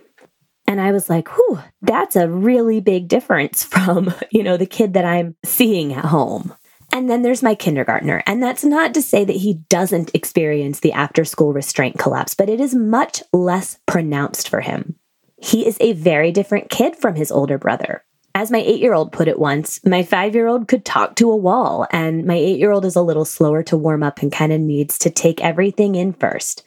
And 0.66 0.80
I 0.80 0.92
was 0.92 1.08
like, 1.08 1.28
whew, 1.28 1.60
that's 1.82 2.16
a 2.16 2.28
really 2.28 2.80
big 2.80 3.08
difference 3.08 3.64
from, 3.64 4.12
you 4.30 4.42
know, 4.42 4.56
the 4.56 4.66
kid 4.66 4.94
that 4.94 5.04
I'm 5.04 5.36
seeing 5.44 5.92
at 5.92 6.04
home. 6.04 6.54
And 6.92 7.10
then 7.10 7.22
there's 7.22 7.42
my 7.42 7.54
kindergartner. 7.54 8.22
And 8.26 8.42
that's 8.42 8.64
not 8.64 8.94
to 8.94 9.02
say 9.02 9.24
that 9.24 9.36
he 9.36 9.54
doesn't 9.68 10.12
experience 10.14 10.80
the 10.80 10.92
after 10.92 11.24
school 11.24 11.52
restraint 11.52 11.98
collapse, 11.98 12.34
but 12.34 12.48
it 12.48 12.60
is 12.60 12.74
much 12.74 13.22
less 13.32 13.78
pronounced 13.86 14.48
for 14.48 14.60
him. 14.60 14.96
He 15.36 15.66
is 15.66 15.76
a 15.80 15.92
very 15.92 16.32
different 16.32 16.70
kid 16.70 16.96
from 16.96 17.14
his 17.14 17.30
older 17.30 17.58
brother. 17.58 18.02
As 18.34 18.50
my 18.50 18.58
eight 18.58 18.80
year 18.80 18.94
old 18.94 19.12
put 19.12 19.28
it 19.28 19.38
once, 19.38 19.84
my 19.84 20.02
five 20.02 20.34
year 20.34 20.46
old 20.46 20.68
could 20.68 20.84
talk 20.84 21.16
to 21.16 21.30
a 21.30 21.36
wall, 21.36 21.86
and 21.90 22.24
my 22.24 22.34
eight 22.34 22.58
year 22.58 22.70
old 22.70 22.84
is 22.84 22.96
a 22.96 23.02
little 23.02 23.24
slower 23.24 23.62
to 23.64 23.76
warm 23.76 24.02
up 24.02 24.20
and 24.20 24.30
kind 24.30 24.52
of 24.52 24.60
needs 24.60 24.98
to 24.98 25.10
take 25.10 25.42
everything 25.42 25.94
in 25.94 26.12
first. 26.12 26.62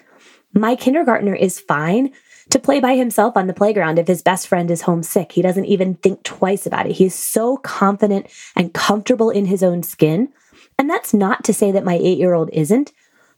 My 0.53 0.75
kindergartner 0.75 1.36
is 1.36 1.60
fine 1.60 2.12
to 2.50 2.60
play 2.60 2.79
by 2.79 2.96
himself 2.96 3.38
on 3.38 3.48
the 3.48 3.53
playground 3.53 4.00
if 4.00 4.08
his 4.08 4.22
best 4.22 4.48
friend 4.48 4.72
is 4.72 4.82
homesick. 4.82 5.32
He 5.32 5.41
doesn't 5.41 5.65
even 5.65 5.96
think 5.96 6.24
twice 6.24 6.65
about 6.65 6.88
it. 6.88 6.94
He's 6.94 7.15
so 7.15 7.58
confident 7.58 8.27
and 8.56 8.74
comfortable 8.74 9.29
in 9.29 9.46
his 9.46 9.63
own 9.63 9.84
skin. 9.84 10.29
And 10.77 10.89
that's 10.89 11.13
not 11.13 11.44
to 11.44 11.53
say 11.53 11.72
that 11.72 11.86
my 11.86 11.96
eight 11.96 12.18
year 12.18 12.34
old 12.34 12.50
isn't, 12.51 12.91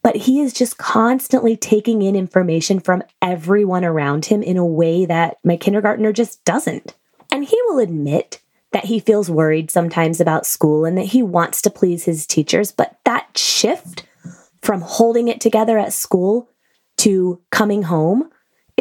but 0.04 0.16
he 0.16 0.40
is 0.40 0.54
just 0.54 0.78
constantly 0.78 1.58
taking 1.58 2.02
in 2.02 2.16
information 2.16 2.80
from 2.80 3.04
everyone 3.22 3.84
around 3.84 4.26
him 4.26 4.42
in 4.42 4.58
a 4.58 4.66
way 4.66 5.06
that 5.06 5.38
my 5.44 5.58
kindergartner 5.58 6.14
just 6.14 6.44
doesn't. 6.46 6.96
And 7.32 7.46
he 7.46 7.58
will 7.68 7.80
admit 7.80 8.42
that 8.72 8.86
he 8.86 9.00
feels 9.00 9.30
worried 9.30 9.70
sometimes 9.70 10.22
about 10.22 10.46
school 10.46 10.86
and 10.86 10.98
that 10.98 11.08
he 11.08 11.22
wants 11.22 11.62
to 11.62 11.70
please 11.70 12.06
his 12.06 12.26
teachers, 12.26 12.72
but 12.72 12.98
that 13.04 13.38
shift 13.38 14.08
from 14.62 14.82
holding 14.82 15.28
it 15.28 15.42
together 15.42 15.78
at 15.78 15.94
school 15.94 16.50
to 16.98 17.42
coming 17.52 17.84
home 17.84 18.30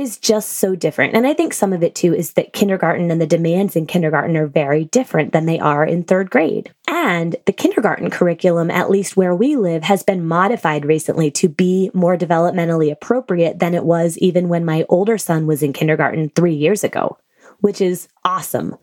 is 0.01 0.19
just 0.19 0.51
so 0.51 0.75
different. 0.75 1.15
And 1.15 1.27
I 1.27 1.35
think 1.35 1.53
some 1.53 1.73
of 1.73 1.83
it 1.83 1.95
too 1.95 2.15
is 2.15 2.33
that 2.33 2.53
kindergarten 2.53 3.11
and 3.11 3.21
the 3.21 3.27
demands 3.27 3.77
in 3.77 3.87
kindergarten 3.87 4.37
are 4.37 4.47
very 4.47 4.87
different 4.87 5.33
than 5.33 5.47
they 5.47 5.59
are 5.59 5.85
in 5.85 6.03
third 6.03 6.31
grade. 6.31 6.73
And 6.89 7.37
the 7.47 7.53
kindergarten 7.53 8.11
curriculum, 8.11 8.71
at 8.71 8.91
least 8.91 9.17
where 9.17 9.35
we 9.35 9.57
live, 9.57 9.83
has 9.85 10.03
been 10.03 10.27
modified 10.27 10.85
recently 10.85 11.31
to 11.33 11.49
be 11.49 11.91
more 11.95 12.17
developmentally 12.17 12.91
appropriate 12.91 13.59
than 13.59 13.75
it 13.75 13.85
was 13.85 14.19
even 14.19 14.49
when 14.49 14.65
my 14.65 14.85
older 14.89 15.19
son 15.19 15.47
was 15.47 15.63
in 15.63 15.73
kindergarten 15.73 16.31
three 16.31 16.55
years 16.55 16.83
ago, 16.83 17.19
which 17.61 17.81
is 17.81 18.09
awesome. 18.25 18.77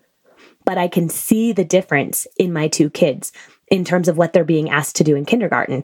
But 0.65 0.77
I 0.77 0.87
can 0.87 1.09
see 1.09 1.51
the 1.51 1.65
difference 1.65 2.27
in 2.37 2.53
my 2.53 2.67
two 2.67 2.89
kids 2.89 3.31
in 3.69 3.83
terms 3.83 4.07
of 4.07 4.17
what 4.17 4.33
they're 4.33 4.43
being 4.43 4.69
asked 4.69 4.95
to 4.97 5.03
do 5.03 5.15
in 5.15 5.25
kindergarten. 5.25 5.83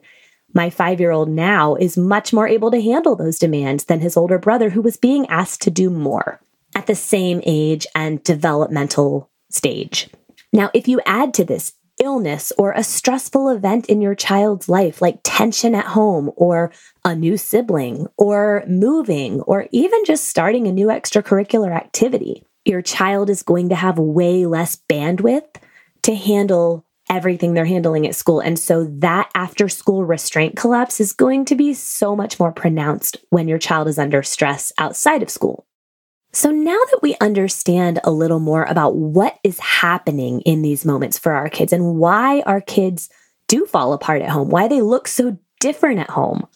My 0.53 0.69
five 0.69 0.99
year 0.99 1.11
old 1.11 1.29
now 1.29 1.75
is 1.75 1.97
much 1.97 2.31
more 2.31 2.47
able 2.47 2.71
to 2.71 2.81
handle 2.81 3.15
those 3.15 3.39
demands 3.39 3.85
than 3.85 4.01
his 4.01 4.15
older 4.15 4.37
brother, 4.37 4.69
who 4.69 4.81
was 4.81 4.97
being 4.97 5.27
asked 5.27 5.61
to 5.63 5.71
do 5.71 5.89
more 5.89 6.39
at 6.75 6.87
the 6.87 6.95
same 6.95 7.41
age 7.45 7.87
and 7.95 8.23
developmental 8.23 9.29
stage. 9.49 10.09
Now, 10.51 10.69
if 10.73 10.87
you 10.87 11.01
add 11.05 11.33
to 11.35 11.43
this 11.43 11.73
illness 12.01 12.51
or 12.57 12.71
a 12.71 12.83
stressful 12.83 13.49
event 13.49 13.87
in 13.87 14.01
your 14.01 14.15
child's 14.15 14.67
life, 14.67 15.01
like 15.01 15.19
tension 15.23 15.75
at 15.75 15.85
home 15.85 16.31
or 16.35 16.71
a 17.05 17.15
new 17.15 17.37
sibling 17.37 18.07
or 18.17 18.63
moving 18.67 19.41
or 19.41 19.67
even 19.71 20.05
just 20.05 20.27
starting 20.27 20.67
a 20.67 20.71
new 20.71 20.87
extracurricular 20.87 21.75
activity, 21.75 22.43
your 22.65 22.81
child 22.81 23.29
is 23.29 23.43
going 23.43 23.69
to 23.69 23.75
have 23.75 23.97
way 23.97 24.45
less 24.45 24.77
bandwidth 24.89 25.55
to 26.03 26.15
handle 26.15 26.85
everything 27.13 27.53
they're 27.53 27.63
handling 27.63 28.07
at 28.07 28.15
school. 28.15 28.39
And 28.39 28.57
so 28.57 28.85
that 28.85 29.29
after 29.35 29.69
school 29.69 30.03
restraint 30.03 30.57
collapse 30.57 30.99
is 30.99 31.13
going 31.13 31.45
to 31.45 31.55
be 31.55 31.73
so 31.75 32.15
much 32.15 32.39
more 32.39 32.51
pronounced 32.51 33.17
when 33.29 33.47
your 33.47 33.59
child 33.59 33.87
is 33.87 33.99
under 33.99 34.23
stress 34.23 34.73
outside 34.79 35.21
of 35.21 35.29
school. 35.29 35.67
So 36.33 36.49
now 36.49 36.79
that 36.91 37.01
we 37.03 37.15
understand 37.21 37.99
a 38.03 38.09
little 38.09 38.39
more 38.39 38.63
about 38.63 38.95
what 38.95 39.37
is 39.43 39.59
happening 39.59 40.41
in 40.41 40.63
these 40.63 40.83
moments 40.83 41.19
for 41.19 41.33
our 41.33 41.47
kids 41.47 41.71
and 41.71 41.97
why 41.97 42.41
our 42.41 42.59
kids 42.59 43.09
do 43.47 43.67
fall 43.67 43.93
apart 43.93 44.23
at 44.23 44.29
home, 44.29 44.49
why 44.49 44.67
they 44.67 44.81
look 44.81 45.07
so 45.07 45.37
different 45.59 45.99
at 45.99 46.09
home, 46.09 46.47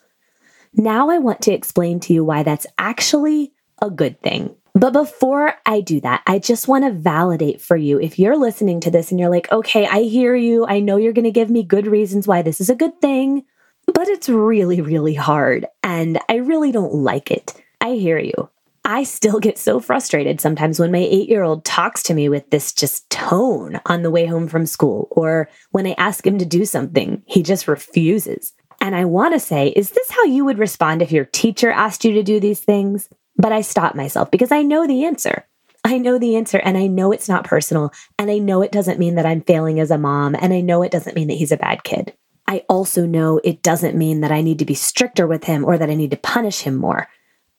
now 0.74 1.12
I 1.12 1.20
want 1.20 1.42
to 1.42 1.54
explain 1.54 2.00
to 2.02 2.14
you 2.14 2.24
why 2.24 2.42
that's 2.42 2.66
actually 2.80 3.54
a 3.80 3.92
good 3.92 4.20
thing. 4.22 4.56
But 4.78 4.94
before 4.94 5.56
I 5.66 5.82
do 5.82 6.00
that, 6.02 6.22
I 6.28 6.38
just 6.38 6.68
want 6.68 6.84
to 6.86 6.92
validate 6.92 7.60
for 7.60 7.76
you 7.76 8.00
if 8.00 8.20
you're 8.20 8.38
listening 8.38 8.80
to 8.82 8.92
this 8.92 9.10
and 9.10 9.20
you're 9.20 9.28
like, 9.28 9.52
okay, 9.52 9.88
I 9.88 10.04
hear 10.04 10.36
you. 10.36 10.68
I 10.68 10.82
know 10.82 10.98
you're 10.98 11.14
going 11.14 11.26
to 11.26 11.32
give 11.32 11.50
me 11.50 11.64
good 11.64 11.88
reasons 11.88 12.28
why 12.28 12.44
this 12.44 12.62
is 12.62 12.70
a 12.70 12.76
good 12.76 13.02
thing, 13.02 13.44
but 13.92 14.08
it's 14.08 14.30
really, 14.30 14.82
really 14.82 15.16
hard 15.16 15.66
and 15.82 16.20
I 16.30 16.36
really 16.36 16.72
don't 16.72 16.94
like 16.94 17.32
it. 17.32 17.60
I 17.82 17.94
hear 17.94 18.20
you. 18.20 18.52
I 18.86 19.02
still 19.02 19.40
get 19.40 19.58
so 19.58 19.80
frustrated 19.80 20.40
sometimes 20.40 20.80
when 20.80 20.92
my 20.92 21.00
eight 21.00 21.28
year 21.28 21.42
old 21.42 21.66
talks 21.66 22.04
to 22.04 22.14
me 22.14 22.30
with 22.30 22.48
this 22.52 22.72
just 22.72 23.10
tone 23.10 23.82
on 23.88 24.04
the 24.04 24.12
way 24.12 24.28
home 24.28 24.48
from 24.48 24.68
school, 24.68 25.08
or 25.10 25.50
when 25.72 25.88
I 25.88 25.96
ask 25.98 26.26
him 26.26 26.38
to 26.38 26.46
do 26.46 26.66
something, 26.66 27.24
he 27.26 27.42
just 27.42 27.68
refuses. 27.68 28.54
And 28.80 28.96
I 28.96 29.06
want 29.06 29.34
to 29.34 29.40
say, 29.40 29.70
is 29.70 29.90
this 29.90 30.12
how 30.12 30.26
you 30.26 30.46
would 30.46 30.60
respond 30.60 31.02
if 31.02 31.12
your 31.12 31.26
teacher 31.26 31.72
asked 31.72 32.06
you 32.06 32.12
to 32.14 32.22
do 32.22 32.40
these 32.40 32.60
things? 32.60 33.10
But 33.38 33.52
I 33.52 33.62
stop 33.62 33.96
myself 33.96 34.32
because 34.32 34.52
I 34.52 34.64
know 34.64 34.88
the 34.88 35.06
answer. 35.06 35.46
I 35.84 35.98
know 35.98 36.18
the 36.18 36.36
answer 36.36 36.58
and 36.58 36.78
I 36.78 36.88
know 36.88 37.12
it's 37.12 37.30
not 37.30 37.46
personal. 37.46 37.94
And 38.18 38.30
I 38.30 38.40
know 38.40 38.62
it 38.62 38.72
doesn't 38.72 39.00
mean 39.00 39.16
that 39.16 39.26
I'm 39.26 39.42
failing 39.42 39.80
as 39.80 39.92
a 39.92 39.98
mom. 39.98 40.36
And 40.36 40.54
I 40.54 40.62
know 40.62 40.84
it 40.84 40.92
doesn't 40.92 41.16
mean 41.16 41.28
that 41.28 41.38
he's 41.38 41.52
a 41.52 41.58
bad 41.58 41.84
kid. 41.84 42.14
I 42.48 42.64
also 42.70 43.06
know 43.06 43.40
it 43.44 43.62
doesn't 43.62 43.98
mean 43.98 44.22
that 44.22 44.32
I 44.32 44.42
need 44.42 44.60
to 44.60 44.66
be 44.66 44.74
stricter 44.74 45.28
with 45.28 45.44
him 45.44 45.66
or 45.66 45.78
that 45.78 45.90
I 45.90 45.96
need 45.96 46.12
to 46.12 46.18
punish 46.18 46.62
him 46.62 46.76
more. 46.76 47.08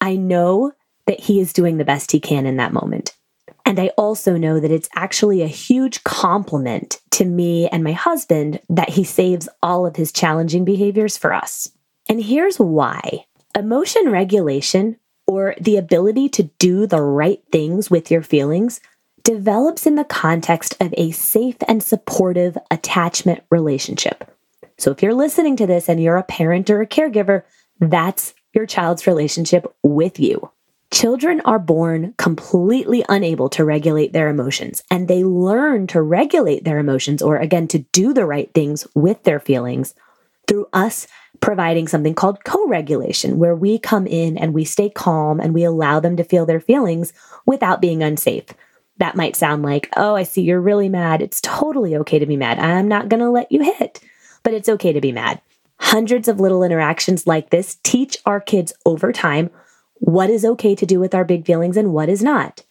I 0.00 0.16
know 0.16 0.72
that 1.06 1.20
he 1.20 1.40
is 1.40 1.52
doing 1.52 1.76
the 1.76 1.84
best 1.84 2.12
he 2.12 2.20
can 2.20 2.46
in 2.46 2.56
that 2.56 2.72
moment. 2.72 3.14
And 3.64 3.78
I 3.78 3.88
also 3.98 4.38
know 4.38 4.60
that 4.60 4.70
it's 4.70 4.88
actually 4.94 5.42
a 5.42 5.46
huge 5.46 6.02
compliment 6.04 7.00
to 7.12 7.24
me 7.24 7.68
and 7.68 7.84
my 7.84 7.92
husband 7.92 8.60
that 8.70 8.88
he 8.88 9.04
saves 9.04 9.48
all 9.62 9.84
of 9.86 9.96
his 9.96 10.12
challenging 10.12 10.64
behaviors 10.64 11.18
for 11.18 11.34
us. 11.34 11.68
And 12.08 12.22
here's 12.22 12.58
why 12.58 13.26
emotion 13.54 14.10
regulation 14.10 14.96
or 15.28 15.54
the 15.60 15.76
ability 15.76 16.28
to 16.30 16.44
do 16.58 16.86
the 16.86 17.02
right 17.02 17.42
things 17.52 17.90
with 17.90 18.10
your 18.10 18.22
feelings 18.22 18.80
develops 19.22 19.86
in 19.86 19.94
the 19.94 20.04
context 20.04 20.74
of 20.80 20.94
a 20.96 21.10
safe 21.10 21.56
and 21.68 21.82
supportive 21.82 22.56
attachment 22.70 23.44
relationship. 23.50 24.34
So 24.78 24.90
if 24.90 25.02
you're 25.02 25.14
listening 25.14 25.56
to 25.56 25.66
this 25.66 25.88
and 25.88 26.02
you're 26.02 26.16
a 26.16 26.22
parent 26.22 26.70
or 26.70 26.80
a 26.80 26.86
caregiver, 26.86 27.42
that's 27.78 28.32
your 28.54 28.64
child's 28.64 29.06
relationship 29.06 29.72
with 29.82 30.18
you. 30.18 30.50
Children 30.90 31.42
are 31.42 31.58
born 31.58 32.14
completely 32.16 33.04
unable 33.10 33.50
to 33.50 33.64
regulate 33.64 34.14
their 34.14 34.30
emotions, 34.30 34.82
and 34.90 35.06
they 35.06 35.22
learn 35.22 35.86
to 35.88 36.00
regulate 36.00 36.64
their 36.64 36.78
emotions, 36.78 37.20
or 37.20 37.36
again, 37.36 37.68
to 37.68 37.80
do 37.92 38.14
the 38.14 38.24
right 38.24 38.50
things 38.54 38.86
with 38.94 39.22
their 39.24 39.38
feelings 39.38 39.94
through 40.48 40.66
us 40.72 41.06
providing 41.40 41.86
something 41.86 42.14
called 42.14 42.44
co 42.44 42.66
regulation, 42.66 43.38
where 43.38 43.54
we 43.54 43.78
come 43.78 44.06
in 44.06 44.36
and 44.36 44.54
we 44.54 44.64
stay 44.64 44.90
calm 44.90 45.38
and 45.40 45.54
we 45.54 45.64
allow 45.64 46.00
them 46.00 46.16
to 46.16 46.24
feel 46.24 46.46
their 46.46 46.60
feelings 46.60 47.12
without 47.46 47.80
being 47.80 48.02
unsafe. 48.02 48.46
That 48.96 49.14
might 49.14 49.36
sound 49.36 49.62
like, 49.62 49.88
oh, 49.96 50.16
I 50.16 50.24
see 50.24 50.42
you're 50.42 50.60
really 50.60 50.88
mad. 50.88 51.22
It's 51.22 51.40
totally 51.40 51.94
okay 51.96 52.18
to 52.18 52.26
be 52.26 52.36
mad. 52.36 52.58
I'm 52.58 52.88
not 52.88 53.08
going 53.08 53.20
to 53.20 53.30
let 53.30 53.52
you 53.52 53.62
hit, 53.62 54.00
but 54.42 54.54
it's 54.54 54.68
okay 54.68 54.92
to 54.92 55.00
be 55.00 55.12
mad. 55.12 55.40
Hundreds 55.78 56.26
of 56.26 56.40
little 56.40 56.64
interactions 56.64 57.26
like 57.26 57.50
this 57.50 57.78
teach 57.84 58.16
our 58.26 58.40
kids 58.40 58.72
over 58.84 59.12
time 59.12 59.50
what 60.00 60.30
is 60.30 60.44
okay 60.44 60.74
to 60.74 60.86
do 60.86 60.98
with 60.98 61.14
our 61.14 61.24
big 61.24 61.44
feelings 61.44 61.76
and 61.76 61.92
what 61.92 62.08
is 62.08 62.22
not. 62.22 62.64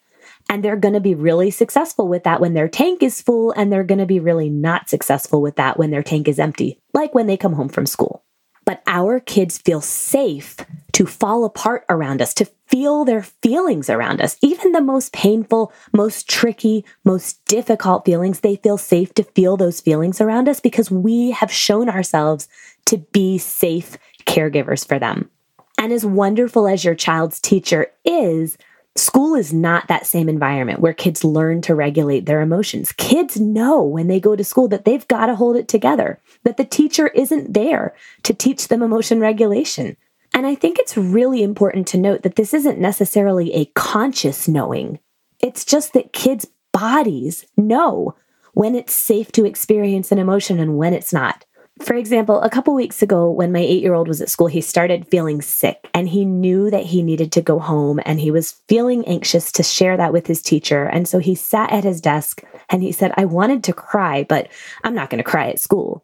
And 0.50 0.63
they're 0.63 0.77
going 0.77 0.94
to 0.94 1.01
be 1.01 1.16
really 1.16 1.51
successful 1.51 2.08
with 2.08 2.24
that 2.24 2.39
when 2.39 2.54
their 2.54 2.70
tank 2.70 3.04
is 3.04 3.22
full, 3.22 3.51
and 3.51 3.72
they're 3.72 3.84
going 3.84 4.00
to 4.00 4.06
be 4.06 4.20
really 4.20 4.50
not 4.50 4.89
successful 4.89 5.42
with 5.42 5.58
that 5.58 5.77
when 5.77 5.92
their 5.92 6.04
tank 6.04 6.27
is 6.27 6.39
empty, 6.39 6.80
like 6.94 7.13
when 7.13 7.27
they 7.27 7.38
come 7.38 7.54
home 7.54 7.70
from 7.70 7.86
school 7.86 8.24
but 8.68 8.84
our 8.86 9.22
kids 9.22 9.58
feel 9.58 9.80
safe 9.80 10.58
to 10.92 11.06
fall 11.06 11.46
apart 11.46 11.86
around 11.88 12.22
us, 12.22 12.34
to 12.34 12.44
feel 12.68 13.06
their 13.06 13.24
feelings 13.24 13.89
around 13.89 14.20
us. 14.20 14.36
Even 14.42 14.74
the 14.74 14.82
most 14.82 15.13
painful, 15.13 15.72
most 15.94 16.27
tricky, 16.27 16.84
most 17.06 17.46
difficult 17.46 18.04
feelings, 18.04 18.42
they 18.42 18.58
feel 18.58 18.77
safe 18.77 19.13
to 19.13 19.24
feel 19.24 19.56
those 19.56 19.80
feelings 19.80 20.20
around 20.20 20.50
us 20.50 20.60
because 20.60 20.92
we 20.92 21.32
have 21.32 21.50
shown 21.50 21.88
ourselves 21.88 22.50
to 22.86 22.98
be 22.98 23.38
safe 23.38 23.98
caregivers 24.25 24.86
for 24.86 25.00
them. 25.00 25.30
And 25.77 25.94
as 25.94 26.06
wonderful 26.06 26.68
as 26.68 26.84
your 26.84 26.96
child's 26.96 27.39
teacher 27.39 27.88
is, 28.04 28.58
School 28.98 29.36
is 29.36 29.54
not 29.54 29.88
that 29.88 30.08
same 30.08 30.27
environment 30.27 30.80
where 30.80 30.94
kids 30.94 31.24
learn 31.24 31.62
to 31.62 31.75
regulate 31.75 32.25
their 32.25 32.42
emotions. 32.42 32.92
Kids 32.94 33.39
know 33.39 33.84
when 33.84 34.08
they 34.08 34.20
go 34.20 34.36
to 34.36 34.44
school 34.44 34.68
that 34.70 34.86
they've 34.86 35.08
got 35.08 35.27
to 35.27 35.36
hold 35.36 35.56
it 35.56 35.68
together, 35.68 36.20
that 36.44 36.58
the 36.58 36.66
teacher 36.66 37.08
isn't 37.10 37.54
there 37.54 37.96
to 38.24 38.34
teach 38.34 38.68
them 38.68 38.82
emotion 38.82 39.20
regulation. 39.20 39.98
And 40.34 40.46
I 40.48 40.56
think 40.56 40.80
it's 40.80 40.98
really 40.98 41.44
important 41.44 41.88
to 41.89 41.98
note 41.98 42.24
that 42.24 42.36
this 42.36 42.54
isn't 42.54 42.80
necessarily 42.80 43.54
a 43.54 43.66
conscious 43.75 44.48
knowing. 44.48 45.00
It's 45.39 45.63
just 45.63 45.94
that 45.94 46.13
kids 46.13 46.48
bodies 46.72 47.46
know 47.56 48.16
when 48.54 48.75
it's 48.75 48.94
safe 48.94 49.32
to 49.34 49.46
experience 49.46 50.12
an 50.12 50.20
emotion 50.20 50.60
and 50.60 50.77
when 50.77 50.94
it's 50.94 51.13
not. 51.13 51.46
For 51.81 51.96
example, 51.96 52.41
a 52.41 52.50
couple 52.50 52.74
weeks 52.74 53.01
ago, 53.01 53.29
when 53.29 53.51
my 53.51 53.60
eight 53.60 53.81
year 53.81 53.93
old 53.93 54.07
was 54.07 54.22
at 54.22 54.29
school, 54.29 54.48
he 54.48 54.62
started 54.62 55.07
feeling 55.07 55.41
sick 55.41 55.89
and 55.93 56.10
he 56.10 56.25
knew 56.25 56.69
that 56.72 56.86
he 56.86 57.03
needed 57.03 57.31
to 57.34 57.41
go 57.41 57.60
home 57.60 58.00
and 58.05 58.19
he 58.19 58.31
was 58.31 58.53
feeling 58.67 59.05
anxious 59.05 59.51
to 59.53 59.63
share 59.63 59.96
that 59.98 60.13
with 60.13 60.27
his 60.27 60.41
teacher. 60.41 60.86
And 60.86 61.07
so 61.07 61.19
he 61.19 61.36
sat 61.36 61.72
at 61.72 61.84
his 61.84 62.01
desk 62.01 62.43
and 62.69 62.81
he 62.81 62.91
said, 62.91 63.13
I 63.15 63.25
wanted 63.25 63.63
to 63.65 63.74
cry, 63.74 64.24
but 64.24 64.50
I'm 64.84 64.96
not 64.96 65.10
going 65.10 65.24
to 65.24 65.29
cry 65.29 65.50
at 65.50 65.60
school. 65.60 66.03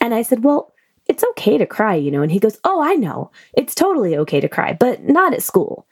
And 0.00 0.14
I 0.14 0.22
said, 0.22 0.44
Well, 0.44 0.72
it's 1.08 1.24
okay 1.30 1.58
to 1.58 1.66
cry, 1.66 1.96
you 1.96 2.10
know. 2.10 2.22
And 2.22 2.30
he 2.30 2.38
goes, 2.38 2.58
Oh, 2.62 2.80
I 2.80 2.94
know. 2.94 3.30
It's 3.54 3.74
totally 3.74 4.16
okay 4.16 4.40
to 4.40 4.48
cry, 4.48 4.76
but 4.78 5.02
not 5.02 5.34
at 5.34 5.42
school. 5.42 5.86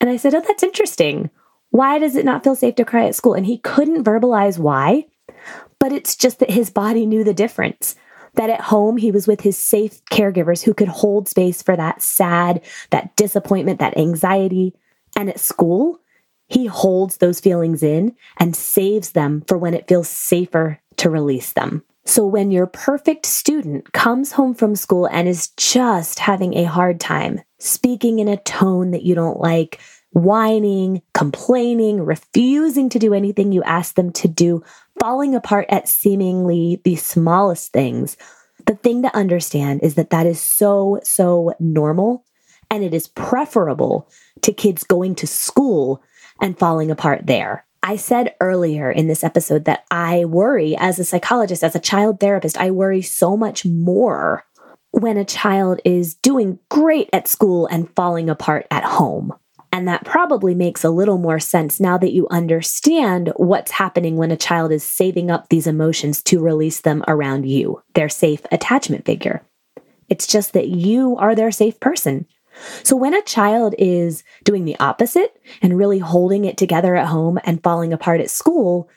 And 0.00 0.08
I 0.08 0.16
said, 0.16 0.34
Oh, 0.34 0.40
that's 0.40 0.62
interesting. 0.62 1.30
Why 1.70 1.98
does 1.98 2.16
it 2.16 2.24
not 2.24 2.44
feel 2.44 2.54
safe 2.54 2.74
to 2.76 2.84
cry 2.84 3.06
at 3.06 3.14
school? 3.14 3.34
And 3.34 3.46
he 3.46 3.58
couldn't 3.58 4.04
verbalize 4.04 4.58
why, 4.58 5.06
but 5.78 5.92
it's 5.92 6.16
just 6.16 6.38
that 6.38 6.50
his 6.50 6.70
body 6.70 7.06
knew 7.06 7.24
the 7.24 7.34
difference. 7.34 7.96
That 8.34 8.50
at 8.50 8.62
home, 8.62 8.96
he 8.96 9.10
was 9.10 9.26
with 9.26 9.42
his 9.42 9.58
safe 9.58 10.02
caregivers 10.06 10.62
who 10.62 10.74
could 10.74 10.88
hold 10.88 11.28
space 11.28 11.62
for 11.62 11.76
that 11.76 12.00
sad, 12.00 12.62
that 12.90 13.14
disappointment, 13.16 13.78
that 13.80 13.98
anxiety. 13.98 14.74
And 15.16 15.28
at 15.28 15.38
school, 15.38 16.00
he 16.48 16.66
holds 16.66 17.18
those 17.18 17.40
feelings 17.40 17.82
in 17.82 18.16
and 18.38 18.56
saves 18.56 19.12
them 19.12 19.42
for 19.46 19.58
when 19.58 19.74
it 19.74 19.88
feels 19.88 20.08
safer 20.08 20.80
to 20.96 21.10
release 21.10 21.52
them. 21.52 21.82
So 22.04 22.26
when 22.26 22.50
your 22.50 22.66
perfect 22.66 23.26
student 23.26 23.92
comes 23.92 24.32
home 24.32 24.54
from 24.54 24.74
school 24.74 25.06
and 25.06 25.28
is 25.28 25.48
just 25.56 26.18
having 26.18 26.54
a 26.54 26.64
hard 26.64 27.00
time, 27.00 27.40
speaking 27.58 28.18
in 28.18 28.28
a 28.28 28.36
tone 28.38 28.90
that 28.90 29.02
you 29.02 29.14
don't 29.14 29.38
like, 29.38 29.78
whining, 30.10 31.00
complaining, 31.14 32.02
refusing 32.02 32.88
to 32.90 32.98
do 32.98 33.14
anything 33.14 33.52
you 33.52 33.62
ask 33.62 33.94
them 33.94 34.12
to 34.12 34.28
do, 34.28 34.62
falling 35.02 35.34
apart 35.34 35.66
at 35.68 35.88
seemingly 35.88 36.80
the 36.84 36.94
smallest 36.94 37.72
things, 37.72 38.16
the 38.66 38.76
thing 38.76 39.02
to 39.02 39.16
understand 39.16 39.82
is 39.82 39.96
that 39.96 40.10
that 40.10 40.26
is 40.26 40.40
so, 40.40 41.00
so 41.02 41.52
normal. 41.58 42.24
And 42.70 42.84
it 42.84 42.94
is 42.94 43.08
preferable 43.08 44.08
to 44.42 44.52
kids 44.52 44.84
going 44.84 45.16
to 45.16 45.26
school 45.26 46.04
and 46.40 46.56
falling 46.56 46.88
apart 46.88 47.26
there. 47.26 47.66
I 47.82 47.96
said 47.96 48.36
earlier 48.40 48.92
in 48.92 49.08
this 49.08 49.24
episode 49.24 49.64
that 49.64 49.84
I 49.90 50.24
worry 50.24 50.76
as 50.76 51.00
a 51.00 51.04
psychologist, 51.04 51.64
as 51.64 51.74
a 51.74 51.80
child 51.80 52.20
therapist, 52.20 52.56
I 52.56 52.70
worry 52.70 53.02
so 53.02 53.36
much 53.36 53.66
more 53.66 54.44
when 54.92 55.16
a 55.16 55.24
child 55.24 55.80
is 55.84 56.14
doing 56.14 56.60
great 56.68 57.10
at 57.12 57.26
school 57.26 57.66
and 57.66 57.92
falling 57.96 58.30
apart 58.30 58.68
at 58.70 58.84
home. 58.84 59.34
And 59.72 59.88
that 59.88 60.04
probably 60.04 60.54
makes 60.54 60.84
a 60.84 60.90
little 60.90 61.16
more 61.16 61.40
sense 61.40 61.80
now 61.80 61.96
that 61.96 62.12
you 62.12 62.28
understand 62.30 63.32
what's 63.36 63.70
happening 63.70 64.16
when 64.16 64.30
a 64.30 64.36
child 64.36 64.70
is 64.70 64.84
saving 64.84 65.30
up 65.30 65.48
these 65.48 65.66
emotions 65.66 66.22
to 66.24 66.40
release 66.40 66.82
them 66.82 67.02
around 67.08 67.46
you, 67.46 67.82
their 67.94 68.10
safe 68.10 68.42
attachment 68.52 69.06
figure. 69.06 69.42
It's 70.10 70.26
just 70.26 70.52
that 70.52 70.68
you 70.68 71.16
are 71.16 71.34
their 71.34 71.50
safe 71.50 71.80
person. 71.80 72.26
So 72.82 72.96
when 72.96 73.14
a 73.14 73.22
child 73.22 73.74
is 73.78 74.24
doing 74.44 74.66
the 74.66 74.78
opposite 74.78 75.40
and 75.62 75.78
really 75.78 75.98
holding 75.98 76.44
it 76.44 76.58
together 76.58 76.94
at 76.94 77.06
home 77.06 77.38
and 77.44 77.62
falling 77.62 77.94
apart 77.94 78.20
at 78.20 78.28
school, 78.28 78.90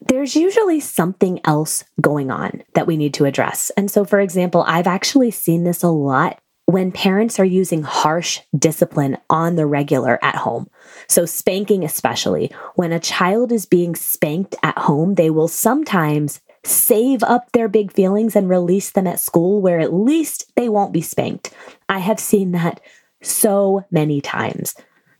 there's 0.00 0.36
usually 0.36 0.78
something 0.78 1.40
else 1.44 1.82
going 2.00 2.30
on 2.30 2.62
that 2.74 2.86
we 2.86 2.96
need 2.96 3.14
to 3.14 3.24
address. 3.24 3.70
And 3.76 3.90
so, 3.90 4.04
for 4.04 4.20
example, 4.20 4.64
I've 4.68 4.86
actually 4.86 5.32
seen 5.32 5.64
this 5.64 5.82
a 5.82 5.88
lot 5.88 6.40
when 6.72 6.90
parents 6.90 7.38
are 7.38 7.44
using 7.44 7.82
harsh 7.82 8.40
discipline 8.56 9.18
on 9.28 9.56
the 9.56 9.66
regular 9.66 10.18
at 10.22 10.36
home. 10.36 10.68
So, 11.06 11.26
spanking, 11.26 11.84
especially 11.84 12.50
when 12.74 12.92
a 12.92 13.00
child 13.00 13.52
is 13.52 13.66
being 13.66 13.94
spanked 13.94 14.56
at 14.62 14.78
home, 14.78 15.14
they 15.14 15.30
will 15.30 15.48
sometimes 15.48 16.40
save 16.64 17.22
up 17.24 17.52
their 17.52 17.68
big 17.68 17.92
feelings 17.92 18.34
and 18.34 18.48
release 18.48 18.92
them 18.92 19.06
at 19.06 19.20
school 19.20 19.60
where 19.60 19.80
at 19.80 19.92
least 19.92 20.52
they 20.56 20.68
won't 20.68 20.92
be 20.92 21.02
spanked. 21.02 21.52
I 21.88 21.98
have 21.98 22.20
seen 22.20 22.52
that 22.52 22.80
so 23.20 23.84
many 23.90 24.20
times. 24.20 24.74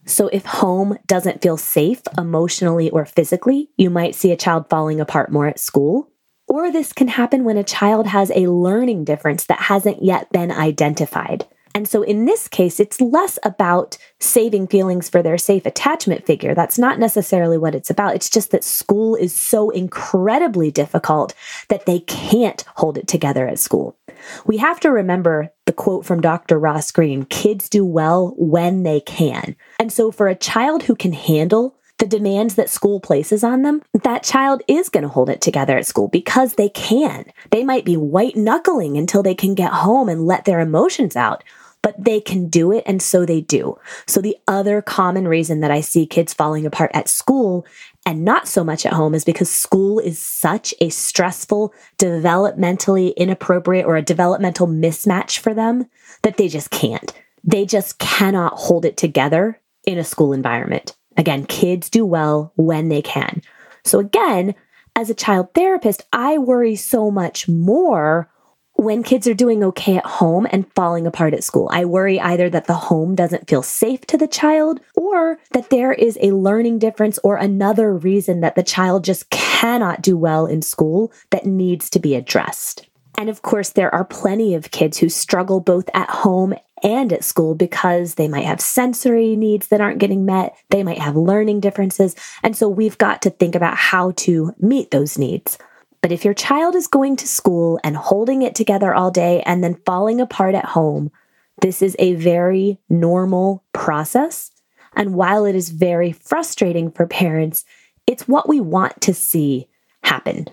So, 0.06 0.28
if 0.28 0.44
home 0.44 0.98
doesn't 1.06 1.42
feel 1.42 1.56
safe 1.56 2.02
emotionally 2.18 2.90
or 2.90 3.04
physically, 3.04 3.70
you 3.76 3.90
might 3.90 4.14
see 4.14 4.32
a 4.32 4.36
child 4.36 4.68
falling 4.68 5.00
apart 5.00 5.30
more 5.30 5.46
at 5.46 5.60
school. 5.60 6.11
Or 6.52 6.70
this 6.70 6.92
can 6.92 7.08
happen 7.08 7.44
when 7.44 7.56
a 7.56 7.64
child 7.64 8.08
has 8.08 8.30
a 8.34 8.48
learning 8.48 9.04
difference 9.04 9.46
that 9.46 9.58
hasn't 9.58 10.02
yet 10.02 10.30
been 10.32 10.52
identified. 10.52 11.46
And 11.74 11.88
so 11.88 12.02
in 12.02 12.26
this 12.26 12.46
case, 12.46 12.78
it's 12.78 13.00
less 13.00 13.38
about 13.42 13.96
saving 14.20 14.66
feelings 14.66 15.08
for 15.08 15.22
their 15.22 15.38
safe 15.38 15.64
attachment 15.64 16.26
figure. 16.26 16.54
That's 16.54 16.78
not 16.78 16.98
necessarily 16.98 17.56
what 17.56 17.74
it's 17.74 17.88
about. 17.88 18.14
It's 18.14 18.28
just 18.28 18.50
that 18.50 18.64
school 18.64 19.14
is 19.14 19.34
so 19.34 19.70
incredibly 19.70 20.70
difficult 20.70 21.32
that 21.68 21.86
they 21.86 22.00
can't 22.00 22.62
hold 22.76 22.98
it 22.98 23.08
together 23.08 23.48
at 23.48 23.58
school. 23.58 23.96
We 24.44 24.58
have 24.58 24.78
to 24.80 24.90
remember 24.90 25.50
the 25.64 25.72
quote 25.72 26.04
from 26.04 26.20
Dr. 26.20 26.58
Ross 26.58 26.90
Greene 26.90 27.24
kids 27.24 27.70
do 27.70 27.82
well 27.82 28.34
when 28.36 28.82
they 28.82 29.00
can. 29.00 29.56
And 29.80 29.90
so 29.90 30.10
for 30.10 30.28
a 30.28 30.34
child 30.34 30.82
who 30.82 30.96
can 30.96 31.14
handle 31.14 31.78
the 32.02 32.08
demands 32.08 32.56
that 32.56 32.68
school 32.68 32.98
places 32.98 33.44
on 33.44 33.62
them, 33.62 33.80
that 34.02 34.24
child 34.24 34.60
is 34.66 34.88
going 34.88 35.04
to 35.04 35.08
hold 35.08 35.30
it 35.30 35.40
together 35.40 35.78
at 35.78 35.86
school 35.86 36.08
because 36.08 36.54
they 36.54 36.68
can. 36.68 37.24
They 37.52 37.62
might 37.62 37.84
be 37.84 37.96
white 37.96 38.34
knuckling 38.34 38.96
until 38.96 39.22
they 39.22 39.36
can 39.36 39.54
get 39.54 39.70
home 39.70 40.08
and 40.08 40.26
let 40.26 40.44
their 40.44 40.58
emotions 40.58 41.14
out 41.14 41.44
but 41.80 41.96
they 41.98 42.20
can 42.20 42.48
do 42.48 42.70
it 42.70 42.84
and 42.86 43.02
so 43.02 43.26
they 43.26 43.40
do. 43.40 43.76
So 44.06 44.20
the 44.20 44.36
other 44.46 44.80
common 44.80 45.26
reason 45.26 45.58
that 45.60 45.72
I 45.72 45.80
see 45.80 46.06
kids 46.06 46.32
falling 46.32 46.64
apart 46.64 46.92
at 46.94 47.08
school 47.08 47.66
and 48.06 48.24
not 48.24 48.46
so 48.46 48.62
much 48.62 48.86
at 48.86 48.92
home 48.92 49.16
is 49.16 49.24
because 49.24 49.50
school 49.50 49.98
is 49.98 50.16
such 50.16 50.72
a 50.80 50.90
stressful, 50.90 51.74
developmentally 51.98 53.16
inappropriate 53.16 53.84
or 53.84 53.96
a 53.96 54.02
developmental 54.02 54.68
mismatch 54.68 55.40
for 55.40 55.54
them 55.54 55.86
that 56.22 56.36
they 56.36 56.46
just 56.46 56.70
can't. 56.70 57.12
They 57.42 57.66
just 57.66 57.98
cannot 57.98 58.52
hold 58.54 58.84
it 58.84 58.96
together 58.96 59.60
in 59.84 59.98
a 59.98 60.04
school 60.04 60.32
environment. 60.32 60.94
Again, 61.16 61.46
kids 61.46 61.90
do 61.90 62.04
well 62.04 62.52
when 62.56 62.88
they 62.88 63.02
can. 63.02 63.42
So 63.84 63.98
again, 63.98 64.54
as 64.94 65.10
a 65.10 65.14
child 65.14 65.54
therapist, 65.54 66.02
I 66.12 66.38
worry 66.38 66.76
so 66.76 67.10
much 67.10 67.48
more 67.48 68.28
when 68.74 69.02
kids 69.02 69.28
are 69.28 69.34
doing 69.34 69.62
okay 69.62 69.96
at 69.96 70.06
home 70.06 70.46
and 70.50 70.70
falling 70.74 71.06
apart 71.06 71.34
at 71.34 71.44
school. 71.44 71.68
I 71.72 71.84
worry 71.84 72.18
either 72.18 72.50
that 72.50 72.66
the 72.66 72.74
home 72.74 73.14
doesn't 73.14 73.48
feel 73.48 73.62
safe 73.62 74.00
to 74.06 74.16
the 74.16 74.26
child 74.26 74.80
or 74.96 75.38
that 75.52 75.70
there 75.70 75.92
is 75.92 76.18
a 76.20 76.32
learning 76.32 76.78
difference 76.78 77.18
or 77.22 77.36
another 77.36 77.94
reason 77.94 78.40
that 78.40 78.54
the 78.54 78.62
child 78.62 79.04
just 79.04 79.30
cannot 79.30 80.02
do 80.02 80.16
well 80.16 80.46
in 80.46 80.62
school 80.62 81.12
that 81.30 81.46
needs 81.46 81.90
to 81.90 81.98
be 81.98 82.14
addressed. 82.14 82.88
And 83.18 83.28
of 83.28 83.42
course, 83.42 83.70
there 83.70 83.94
are 83.94 84.04
plenty 84.04 84.54
of 84.54 84.70
kids 84.70 84.98
who 84.98 85.08
struggle 85.08 85.60
both 85.60 85.88
at 85.94 86.08
home 86.08 86.54
and 86.82 87.12
at 87.12 87.24
school 87.24 87.54
because 87.54 88.14
they 88.14 88.28
might 88.28 88.44
have 88.44 88.60
sensory 88.60 89.36
needs 89.36 89.68
that 89.68 89.80
aren't 89.80 89.98
getting 89.98 90.24
met. 90.24 90.56
They 90.70 90.82
might 90.82 90.98
have 90.98 91.16
learning 91.16 91.60
differences. 91.60 92.16
And 92.42 92.56
so 92.56 92.68
we've 92.68 92.98
got 92.98 93.22
to 93.22 93.30
think 93.30 93.54
about 93.54 93.76
how 93.76 94.12
to 94.18 94.54
meet 94.58 94.90
those 94.90 95.18
needs. 95.18 95.58
But 96.00 96.12
if 96.12 96.24
your 96.24 96.34
child 96.34 96.74
is 96.74 96.88
going 96.88 97.16
to 97.16 97.28
school 97.28 97.78
and 97.84 97.96
holding 97.96 98.42
it 98.42 98.54
together 98.54 98.92
all 98.92 99.10
day 99.10 99.42
and 99.46 99.62
then 99.62 99.80
falling 99.86 100.20
apart 100.20 100.54
at 100.54 100.64
home, 100.64 101.12
this 101.60 101.80
is 101.80 101.94
a 101.98 102.14
very 102.14 102.78
normal 102.88 103.62
process. 103.72 104.50
And 104.94 105.14
while 105.14 105.44
it 105.44 105.54
is 105.54 105.70
very 105.70 106.10
frustrating 106.10 106.90
for 106.90 107.06
parents, 107.06 107.64
it's 108.06 108.26
what 108.26 108.48
we 108.48 108.60
want 108.60 109.00
to 109.02 109.14
see 109.14 109.68
happen. 110.02 110.48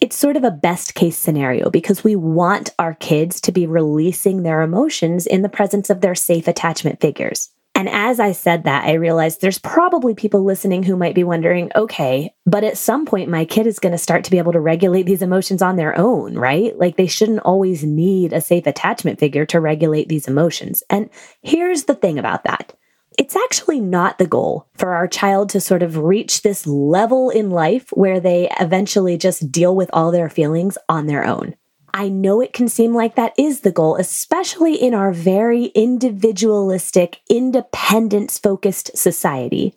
It's 0.00 0.16
sort 0.16 0.36
of 0.36 0.44
a 0.44 0.50
best 0.50 0.94
case 0.94 1.18
scenario 1.18 1.70
because 1.70 2.04
we 2.04 2.14
want 2.14 2.70
our 2.78 2.94
kids 2.94 3.40
to 3.42 3.52
be 3.52 3.66
releasing 3.66 4.42
their 4.42 4.62
emotions 4.62 5.26
in 5.26 5.42
the 5.42 5.48
presence 5.48 5.90
of 5.90 6.00
their 6.00 6.14
safe 6.14 6.46
attachment 6.46 7.00
figures. 7.00 7.50
And 7.74 7.88
as 7.88 8.18
I 8.18 8.32
said 8.32 8.64
that, 8.64 8.86
I 8.86 8.94
realized 8.94 9.40
there's 9.40 9.58
probably 9.58 10.14
people 10.14 10.42
listening 10.42 10.82
who 10.82 10.96
might 10.96 11.14
be 11.14 11.22
wondering, 11.22 11.70
okay, 11.76 12.34
but 12.44 12.64
at 12.64 12.76
some 12.76 13.06
point 13.06 13.30
my 13.30 13.44
kid 13.44 13.68
is 13.68 13.78
going 13.78 13.92
to 13.92 13.98
start 13.98 14.24
to 14.24 14.30
be 14.32 14.38
able 14.38 14.52
to 14.52 14.60
regulate 14.60 15.04
these 15.04 15.22
emotions 15.22 15.62
on 15.62 15.76
their 15.76 15.96
own, 15.96 16.36
right? 16.36 16.76
Like 16.76 16.96
they 16.96 17.06
shouldn't 17.06 17.40
always 17.40 17.84
need 17.84 18.32
a 18.32 18.40
safe 18.40 18.66
attachment 18.66 19.20
figure 19.20 19.46
to 19.46 19.60
regulate 19.60 20.08
these 20.08 20.26
emotions. 20.26 20.82
And 20.90 21.08
here's 21.42 21.84
the 21.84 21.94
thing 21.94 22.18
about 22.18 22.44
that. 22.44 22.74
It's 23.18 23.34
actually 23.34 23.80
not 23.80 24.18
the 24.18 24.28
goal 24.28 24.68
for 24.74 24.94
our 24.94 25.08
child 25.08 25.50
to 25.50 25.60
sort 25.60 25.82
of 25.82 25.98
reach 25.98 26.42
this 26.42 26.68
level 26.68 27.30
in 27.30 27.50
life 27.50 27.90
where 27.90 28.20
they 28.20 28.48
eventually 28.60 29.18
just 29.18 29.50
deal 29.50 29.74
with 29.74 29.90
all 29.92 30.12
their 30.12 30.28
feelings 30.28 30.78
on 30.88 31.06
their 31.06 31.24
own. 31.24 31.56
I 31.92 32.10
know 32.10 32.40
it 32.40 32.52
can 32.52 32.68
seem 32.68 32.94
like 32.94 33.16
that 33.16 33.32
is 33.36 33.60
the 33.60 33.72
goal, 33.72 33.96
especially 33.96 34.76
in 34.76 34.94
our 34.94 35.12
very 35.12 35.64
individualistic, 35.74 37.20
independence 37.28 38.38
focused 38.38 38.96
society. 38.96 39.74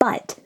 But 0.00 0.38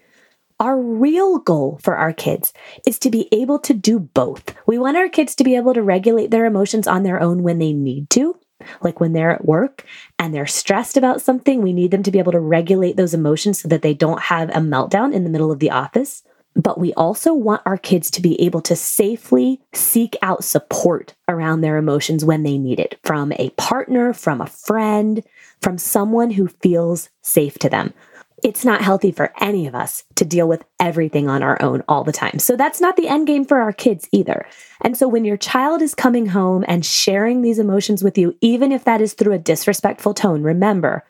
our 0.58 0.76
real 0.76 1.38
goal 1.38 1.78
for 1.80 1.94
our 1.94 2.12
kids 2.12 2.52
is 2.84 2.98
to 3.00 3.10
be 3.10 3.28
able 3.30 3.60
to 3.60 3.72
do 3.72 4.00
both. 4.00 4.52
We 4.66 4.78
want 4.78 4.96
our 4.96 5.08
kids 5.08 5.36
to 5.36 5.44
be 5.44 5.54
able 5.54 5.74
to 5.74 5.82
regulate 5.82 6.32
their 6.32 6.44
emotions 6.44 6.88
on 6.88 7.04
their 7.04 7.20
own 7.20 7.44
when 7.44 7.60
they 7.60 7.72
need 7.72 8.10
to. 8.10 8.36
Like 8.82 9.00
when 9.00 9.12
they're 9.12 9.30
at 9.30 9.44
work 9.44 9.84
and 10.18 10.34
they're 10.34 10.46
stressed 10.46 10.96
about 10.96 11.20
something, 11.22 11.62
we 11.62 11.72
need 11.72 11.90
them 11.90 12.02
to 12.02 12.10
be 12.10 12.18
able 12.18 12.32
to 12.32 12.40
regulate 12.40 12.96
those 12.96 13.14
emotions 13.14 13.60
so 13.60 13.68
that 13.68 13.82
they 13.82 13.94
don't 13.94 14.22
have 14.22 14.50
a 14.50 14.60
meltdown 14.60 15.12
in 15.14 15.24
the 15.24 15.30
middle 15.30 15.52
of 15.52 15.58
the 15.58 15.70
office. 15.70 16.22
but 16.54 16.78
we 16.78 16.92
also 16.94 17.32
want 17.32 17.62
our 17.64 17.78
kids 17.78 18.10
to 18.10 18.20
be 18.20 18.40
able 18.40 18.60
to 18.60 18.76
safely 18.76 19.60
seek 19.72 20.16
out 20.20 20.44
support 20.44 21.14
around 21.28 21.60
their 21.62 21.78
emotions 21.78 22.24
when 22.24 22.42
they 22.42 22.58
need 22.58 22.78
it 22.78 22.98
from 23.04 23.32
a 23.38 23.50
partner, 23.50 24.12
from 24.12 24.40
a 24.40 24.46
friend, 24.46 25.22
from 25.60 25.78
someone 25.78 26.30
who 26.30 26.48
feels 26.48 27.08
safe 27.22 27.58
to 27.58 27.68
them. 27.70 27.94
It's 28.42 28.64
not 28.64 28.82
healthy 28.82 29.12
for 29.12 29.32
any 29.40 29.68
of 29.68 29.74
us 29.74 30.02
to 30.16 30.24
deal 30.24 30.48
with 30.48 30.64
everything 30.80 31.28
on 31.28 31.42
our 31.42 31.60
own 31.62 31.82
all 31.88 32.02
the 32.02 32.12
time. 32.12 32.40
So 32.40 32.56
that's 32.56 32.80
not 32.80 32.96
the 32.96 33.06
end 33.06 33.28
game 33.28 33.44
for 33.44 33.60
our 33.60 33.72
kids 33.72 34.08
either. 34.10 34.46
And 34.80 34.96
so 34.96 35.06
when 35.06 35.24
your 35.24 35.36
child 35.36 35.80
is 35.80 35.94
coming 35.94 36.26
home 36.26 36.64
and 36.66 36.84
sharing 36.84 37.42
these 37.42 37.60
emotions 37.60 38.02
with 38.02 38.18
you, 38.18 38.36
even 38.40 38.72
if 38.72 38.82
that 38.84 39.00
is 39.00 39.14
through 39.14 39.34
a 39.34 39.38
disrespectful 39.38 40.12
tone, 40.12 40.42
remember 40.42 41.04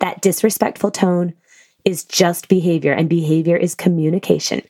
that 0.00 0.22
disrespectful 0.22 0.90
tone 0.90 1.34
is 1.84 2.04
just 2.04 2.48
behavior 2.48 2.92
and 2.92 3.08
behavior 3.08 3.56
is 3.56 3.74
communication. 3.74 4.62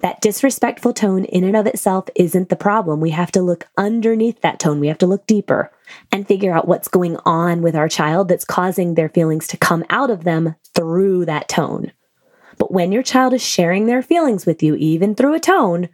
That 0.00 0.20
disrespectful 0.20 0.92
tone 0.92 1.24
in 1.24 1.44
and 1.44 1.56
of 1.56 1.66
itself 1.66 2.08
isn't 2.14 2.50
the 2.50 2.56
problem. 2.56 3.00
We 3.00 3.10
have 3.10 3.32
to 3.32 3.42
look 3.42 3.66
underneath 3.76 4.40
that 4.42 4.60
tone. 4.60 4.80
We 4.80 4.88
have 4.88 4.98
to 4.98 5.06
look 5.06 5.26
deeper 5.26 5.72
and 6.12 6.28
figure 6.28 6.52
out 6.52 6.68
what's 6.68 6.88
going 6.88 7.16
on 7.24 7.62
with 7.62 7.74
our 7.74 7.88
child 7.88 8.28
that's 8.28 8.44
causing 8.44 8.94
their 8.94 9.08
feelings 9.08 9.48
to 9.48 9.56
come 9.56 9.84
out 9.90 10.10
of 10.10 10.24
them 10.24 10.54
through 10.78 11.24
that 11.26 11.48
tone. 11.48 11.92
But 12.58 12.72
when 12.72 12.92
your 12.92 13.02
child 13.02 13.34
is 13.34 13.42
sharing 13.42 13.86
their 13.86 14.02
feelings 14.02 14.46
with 14.46 14.62
you, 14.62 14.74
even 14.76 15.14
through 15.14 15.34
a 15.34 15.40
tone, 15.40 15.88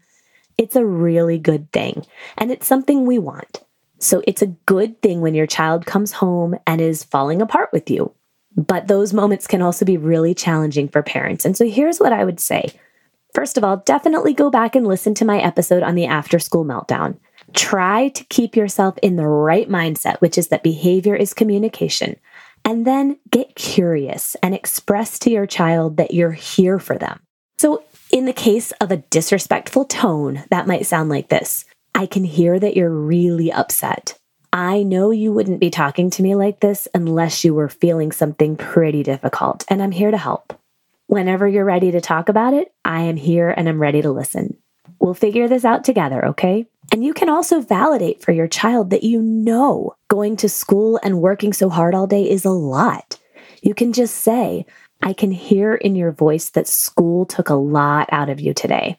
it's 0.59 0.77
a 0.77 0.85
really 0.85 1.39
good 1.39 1.73
thing. 1.73 2.05
And 2.37 2.51
it's 2.51 2.67
something 2.67 3.05
we 3.07 3.19
want. 3.19 3.63
So 3.99 4.23
it's 4.27 4.43
a 4.43 4.55
good 4.67 5.01
thing 5.01 5.21
when 5.21 5.35
your 5.35 5.47
child 5.47 5.87
comes 5.87 6.13
home 6.13 6.57
and 6.67 6.81
is 6.81 7.05
falling 7.05 7.41
apart 7.41 7.71
with 7.73 7.91
you. 7.91 8.13
But 8.57 8.87
those 8.89 9.13
moments 9.13 9.47
can 9.47 9.63
also 9.63 9.85
be 9.85 9.97
really 9.97 10.35
challenging 10.35 10.89
for 10.89 11.03
parents. 11.03 11.45
And 11.45 11.57
so 11.57 11.69
here's 11.69 11.99
what 11.99 12.13
I 12.13 12.25
would 12.25 12.41
say 12.41 12.73
First 13.35 13.59
of 13.59 13.65
all, 13.65 13.79
definitely 13.79 14.33
go 14.33 14.49
back 14.49 14.77
and 14.77 14.87
listen 14.87 15.13
to 15.15 15.25
my 15.25 15.41
episode 15.41 15.83
on 15.83 15.97
the 15.97 16.07
after 16.07 16.39
school 16.39 16.65
meltdown. 16.65 17.19
Try 17.53 18.09
to 18.11 18.25
keep 18.25 18.55
yourself 18.55 18.97
in 19.03 19.17
the 19.17 19.27
right 19.27 19.69
mindset, 19.69 20.21
which 20.21 20.39
is 20.39 20.49
that 20.49 20.63
behavior 20.63 21.17
is 21.17 21.35
communication. 21.35 22.15
And 22.65 22.87
then 22.87 23.19
get 23.31 23.55
curious 23.55 24.37
and 24.43 24.55
express 24.55 25.19
to 25.21 25.31
your 25.31 25.47
child 25.47 25.99
that 25.99 26.15
you're 26.15 26.33
here 26.33 26.79
for 26.79 26.97
them. 26.97 27.21
So, 27.59 27.85
in 28.11 28.27
the 28.27 28.33
case 28.33 28.73
of 28.81 28.91
a 28.91 28.99
disrespectful 28.99 29.85
tone, 29.85 30.45
that 30.51 30.67
might 30.67 30.87
sound 30.87 31.09
like 31.11 31.29
this 31.29 31.65
I 31.95 32.07
can 32.07 32.25
hear 32.25 32.59
that 32.59 32.77
you're 32.77 32.91
really 32.91 33.53
upset. 33.53 34.19
I 34.53 34.83
know 34.83 35.11
you 35.11 35.33
wouldn't 35.33 35.61
be 35.61 35.71
talking 35.71 36.11
to 36.11 36.23
me 36.23 36.35
like 36.35 36.61
this 36.61 36.87
unless 36.95 37.45
you 37.45 37.55
were 37.55 37.69
feeling 37.69 38.13
something 38.13 38.57
pretty 38.57 39.03
difficult, 39.03 39.65
and 39.69 39.83
I'm 39.83 39.91
here 39.91 40.11
to 40.11 40.17
help. 40.17 40.59
Whenever 41.07 41.47
you're 41.47 41.65
ready 41.65 41.91
to 41.91 42.01
talk 42.01 42.29
about 42.29 42.55
it, 42.55 42.73
I 42.85 43.03
am 43.03 43.17
here 43.17 43.51
and 43.51 43.69
I'm 43.69 43.81
ready 43.81 44.01
to 44.03 44.11
listen. 44.11 44.57
We'll 45.01 45.15
figure 45.15 45.49
this 45.49 45.65
out 45.65 45.85
together, 45.85 46.25
okay? 46.27 46.67
And 46.93 47.05
you 47.05 47.15
can 47.15 47.29
also 47.29 47.61
validate 47.61 48.23
for 48.23 48.33
your 48.33 48.49
child 48.49 48.91
that 48.91 49.03
you 49.03 49.21
know 49.21 49.97
going 50.09 50.37
to 50.37 50.49
school 50.49 51.01
and 51.03 51.21
working 51.21 51.53
so 51.53 51.69
hard 51.69 51.95
all 51.95 52.07
day 52.07 52.29
is 52.29 52.45
a 52.45 52.51
lot. 52.51 53.19
You 53.63 53.75
can 53.75 53.93
just 53.93 54.17
say, 54.17 54.67
I 55.03 55.13
can 55.13 55.33
hear 55.33 55.75
in 55.75 55.97
your 55.97 56.13
voice 56.13 56.51
that 56.51 56.69
school 56.69 57.27
took 57.27 57.49
a 57.49 57.55
lot 57.55 58.09
out 58.13 58.31
of 58.31 58.41
you 58.41 58.55
today. 58.55 58.99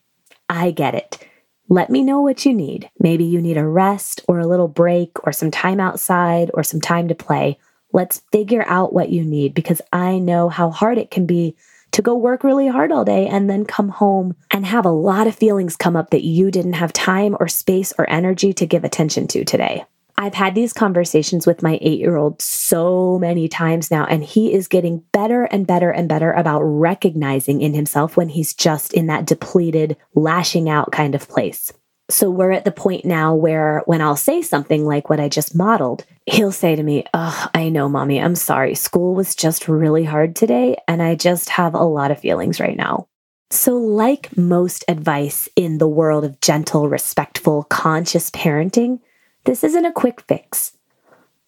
I 0.49 0.71
get 0.71 0.95
it. 0.95 1.25
Let 1.67 1.89
me 1.89 2.03
know 2.03 2.21
what 2.21 2.45
you 2.45 2.53
need. 2.53 2.89
Maybe 2.99 3.23
you 3.23 3.41
need 3.41 3.57
a 3.57 3.67
rest 3.67 4.21
or 4.27 4.39
a 4.39 4.47
little 4.47 4.67
break 4.67 5.11
or 5.25 5.31
some 5.31 5.49
time 5.49 5.79
outside 5.79 6.51
or 6.53 6.63
some 6.63 6.81
time 6.81 7.07
to 7.07 7.15
play. 7.15 7.57
Let's 7.91 8.21
figure 8.31 8.65
out 8.67 8.93
what 8.93 9.09
you 9.09 9.23
need 9.23 9.53
because 9.53 9.81
I 9.91 10.19
know 10.19 10.49
how 10.49 10.69
hard 10.69 10.97
it 10.97 11.09
can 11.09 11.25
be 11.25 11.55
to 11.95 12.01
go 12.01 12.13
work 12.13 12.43
really 12.43 12.67
hard 12.67 12.91
all 12.91 13.05
day 13.05 13.25
and 13.25 13.49
then 13.49 13.63
come 13.63 13.87
home 13.87 14.35
and 14.51 14.65
have 14.65 14.85
a 14.85 14.91
lot 14.91 15.27
of 15.27 15.35
feelings 15.35 15.77
come 15.77 15.95
up 15.95 16.09
that 16.09 16.25
you 16.25 16.51
didn't 16.51 16.73
have 16.73 16.91
time 16.91 17.37
or 17.39 17.47
space 17.47 17.93
or 17.97 18.09
energy 18.09 18.51
to 18.51 18.65
give 18.65 18.83
attention 18.83 19.25
to 19.27 19.45
today. 19.45 19.85
I've 20.17 20.33
had 20.33 20.55
these 20.55 20.73
conversations 20.73 21.47
with 21.47 21.63
my 21.63 21.79
eight 21.81 21.99
year 21.99 22.17
old 22.17 22.41
so 22.41 23.17
many 23.17 23.47
times 23.47 23.91
now, 23.91 24.05
and 24.05 24.25
he 24.25 24.53
is 24.53 24.67
getting 24.67 25.03
better 25.13 25.45
and 25.45 25.65
better 25.65 25.89
and 25.89 26.09
better 26.09 26.33
about 26.33 26.61
recognizing 26.63 27.61
in 27.61 27.73
himself 27.73 28.17
when 28.17 28.27
he's 28.27 28.53
just 28.53 28.93
in 28.93 29.07
that 29.07 29.25
depleted, 29.25 29.95
lashing 30.15 30.69
out 30.69 30.91
kind 30.91 31.15
of 31.15 31.29
place. 31.29 31.71
So 32.09 32.29
we're 32.29 32.51
at 32.51 32.65
the 32.65 32.71
point 32.71 33.03
now 33.03 33.33
where 33.33 33.81
when 33.85 34.01
I'll 34.01 34.15
say 34.15 34.41
something 34.43 34.85
like 34.85 35.09
what 35.09 35.19
I 35.19 35.27
just 35.27 35.55
modeled, 35.55 36.05
he'll 36.27 36.51
say 36.51 36.75
to 36.75 36.83
me, 36.83 37.03
Oh, 37.13 37.47
I 37.53 37.69
know, 37.69 37.89
mommy, 37.89 38.21
I'm 38.21 38.35
sorry. 38.35 38.75
School 38.75 39.15
was 39.15 39.35
just 39.35 39.67
really 39.67 40.03
hard 40.03 40.35
today, 40.35 40.77
and 40.87 41.01
I 41.01 41.15
just 41.15 41.49
have 41.49 41.73
a 41.73 41.83
lot 41.83 42.11
of 42.11 42.19
feelings 42.19 42.59
right 42.59 42.77
now. 42.77 43.07
So, 43.49 43.75
like 43.75 44.35
most 44.37 44.83
advice 44.87 45.49
in 45.55 45.77
the 45.77 45.87
world 45.87 46.25
of 46.25 46.41
gentle, 46.41 46.89
respectful, 46.89 47.63
conscious 47.63 48.29
parenting, 48.29 48.99
this 49.45 49.63
isn't 49.63 49.85
a 49.85 49.91
quick 49.91 50.21
fix. 50.21 50.77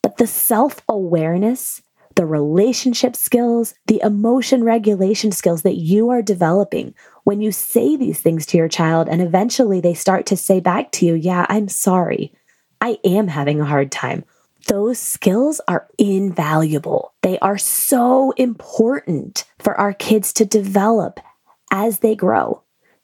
But 0.01 0.17
the 0.17 0.27
self 0.27 0.81
awareness, 0.87 1.81
the 2.17 2.25
relationship 2.25 3.15
skills, 3.15 3.75
the 3.85 4.01
emotion 4.03 4.63
regulation 4.63 5.31
skills 5.31 5.61
that 5.61 5.77
you 5.77 6.09
are 6.09 6.23
developing 6.23 6.95
when 7.25 7.41
you 7.41 7.51
say 7.51 7.95
these 7.95 8.19
things 8.19 8.47
to 8.47 8.57
your 8.57 8.67
child 8.67 9.07
and 9.07 9.21
eventually 9.21 9.79
they 9.79 9.93
start 9.93 10.25
to 10.25 10.35
say 10.35 10.59
back 10.59 10.91
to 10.91 11.05
you, 11.05 11.13
Yeah, 11.13 11.45
I'm 11.47 11.69
sorry. 11.69 12.33
I 12.81 12.97
am 13.05 13.27
having 13.27 13.61
a 13.61 13.65
hard 13.65 13.91
time. 13.91 14.25
Those 14.67 14.97
skills 14.97 15.61
are 15.67 15.87
invaluable. 15.99 17.13
They 17.21 17.37
are 17.39 17.59
so 17.59 18.31
important 18.31 19.45
for 19.59 19.79
our 19.79 19.93
kids 19.93 20.33
to 20.33 20.45
develop 20.45 21.19
as 21.71 21.99
they 21.99 22.15
grow. 22.15 22.63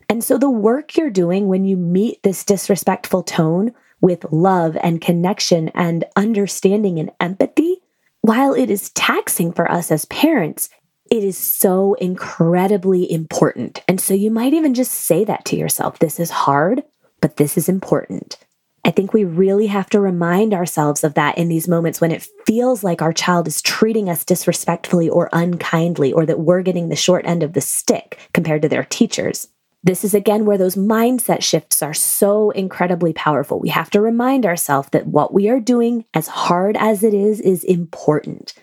And 0.09 0.23
so, 0.23 0.39
the 0.39 0.49
work 0.49 0.97
you're 0.97 1.11
doing 1.11 1.47
when 1.47 1.65
you 1.65 1.77
meet 1.77 2.21
this 2.23 2.43
disrespectful 2.43 3.21
tone 3.21 3.73
with 4.01 4.25
love 4.31 4.75
and 4.81 4.99
connection 4.99 5.69
and 5.69 6.03
understanding 6.15 6.99
and 6.99 7.11
empathy, 7.19 7.82
while 8.23 8.53
it 8.53 8.71
is 8.71 8.89
taxing 8.91 9.51
for 9.51 9.69
us 9.69 9.91
as 9.91 10.05
parents, 10.05 10.69
it 11.11 11.25
is 11.25 11.37
so 11.37 11.93
incredibly 11.95 13.11
important. 13.11 13.83
And 13.85 13.99
so 13.99 14.13
you 14.13 14.31
might 14.31 14.53
even 14.53 14.73
just 14.73 14.93
say 14.93 15.25
that 15.25 15.43
to 15.45 15.57
yourself 15.57 15.99
this 15.99 16.21
is 16.21 16.29
hard, 16.29 16.83
but 17.19 17.35
this 17.35 17.57
is 17.57 17.67
important. 17.67 18.37
I 18.85 18.91
think 18.91 19.11
we 19.11 19.25
really 19.25 19.67
have 19.67 19.89
to 19.89 19.99
remind 19.99 20.53
ourselves 20.53 21.03
of 21.03 21.15
that 21.15 21.37
in 21.37 21.49
these 21.49 21.67
moments 21.67 21.99
when 21.99 22.11
it 22.11 22.27
feels 22.45 22.81
like 22.81 23.01
our 23.01 23.13
child 23.13 23.45
is 23.45 23.61
treating 23.61 24.09
us 24.09 24.23
disrespectfully 24.23 25.09
or 25.09 25.29
unkindly, 25.33 26.13
or 26.13 26.25
that 26.25 26.39
we're 26.39 26.61
getting 26.61 26.87
the 26.87 26.95
short 26.95 27.25
end 27.25 27.43
of 27.43 27.53
the 27.53 27.61
stick 27.61 28.19
compared 28.33 28.61
to 28.61 28.69
their 28.69 28.85
teachers. 28.85 29.49
This 29.83 30.03
is 30.03 30.13
again 30.13 30.45
where 30.45 30.57
those 30.57 30.75
mindset 30.75 31.43
shifts 31.43 31.81
are 31.81 31.93
so 31.93 32.51
incredibly 32.51 33.13
powerful. 33.13 33.59
We 33.59 33.69
have 33.69 33.89
to 33.91 34.01
remind 34.01 34.45
ourselves 34.45 34.89
that 34.91 35.07
what 35.07 35.33
we 35.33 35.49
are 35.49 35.59
doing, 35.59 36.05
as 36.13 36.27
hard 36.27 36.77
as 36.77 37.03
it 37.03 37.13
is, 37.13 37.41
is 37.41 37.63
important 37.65 38.53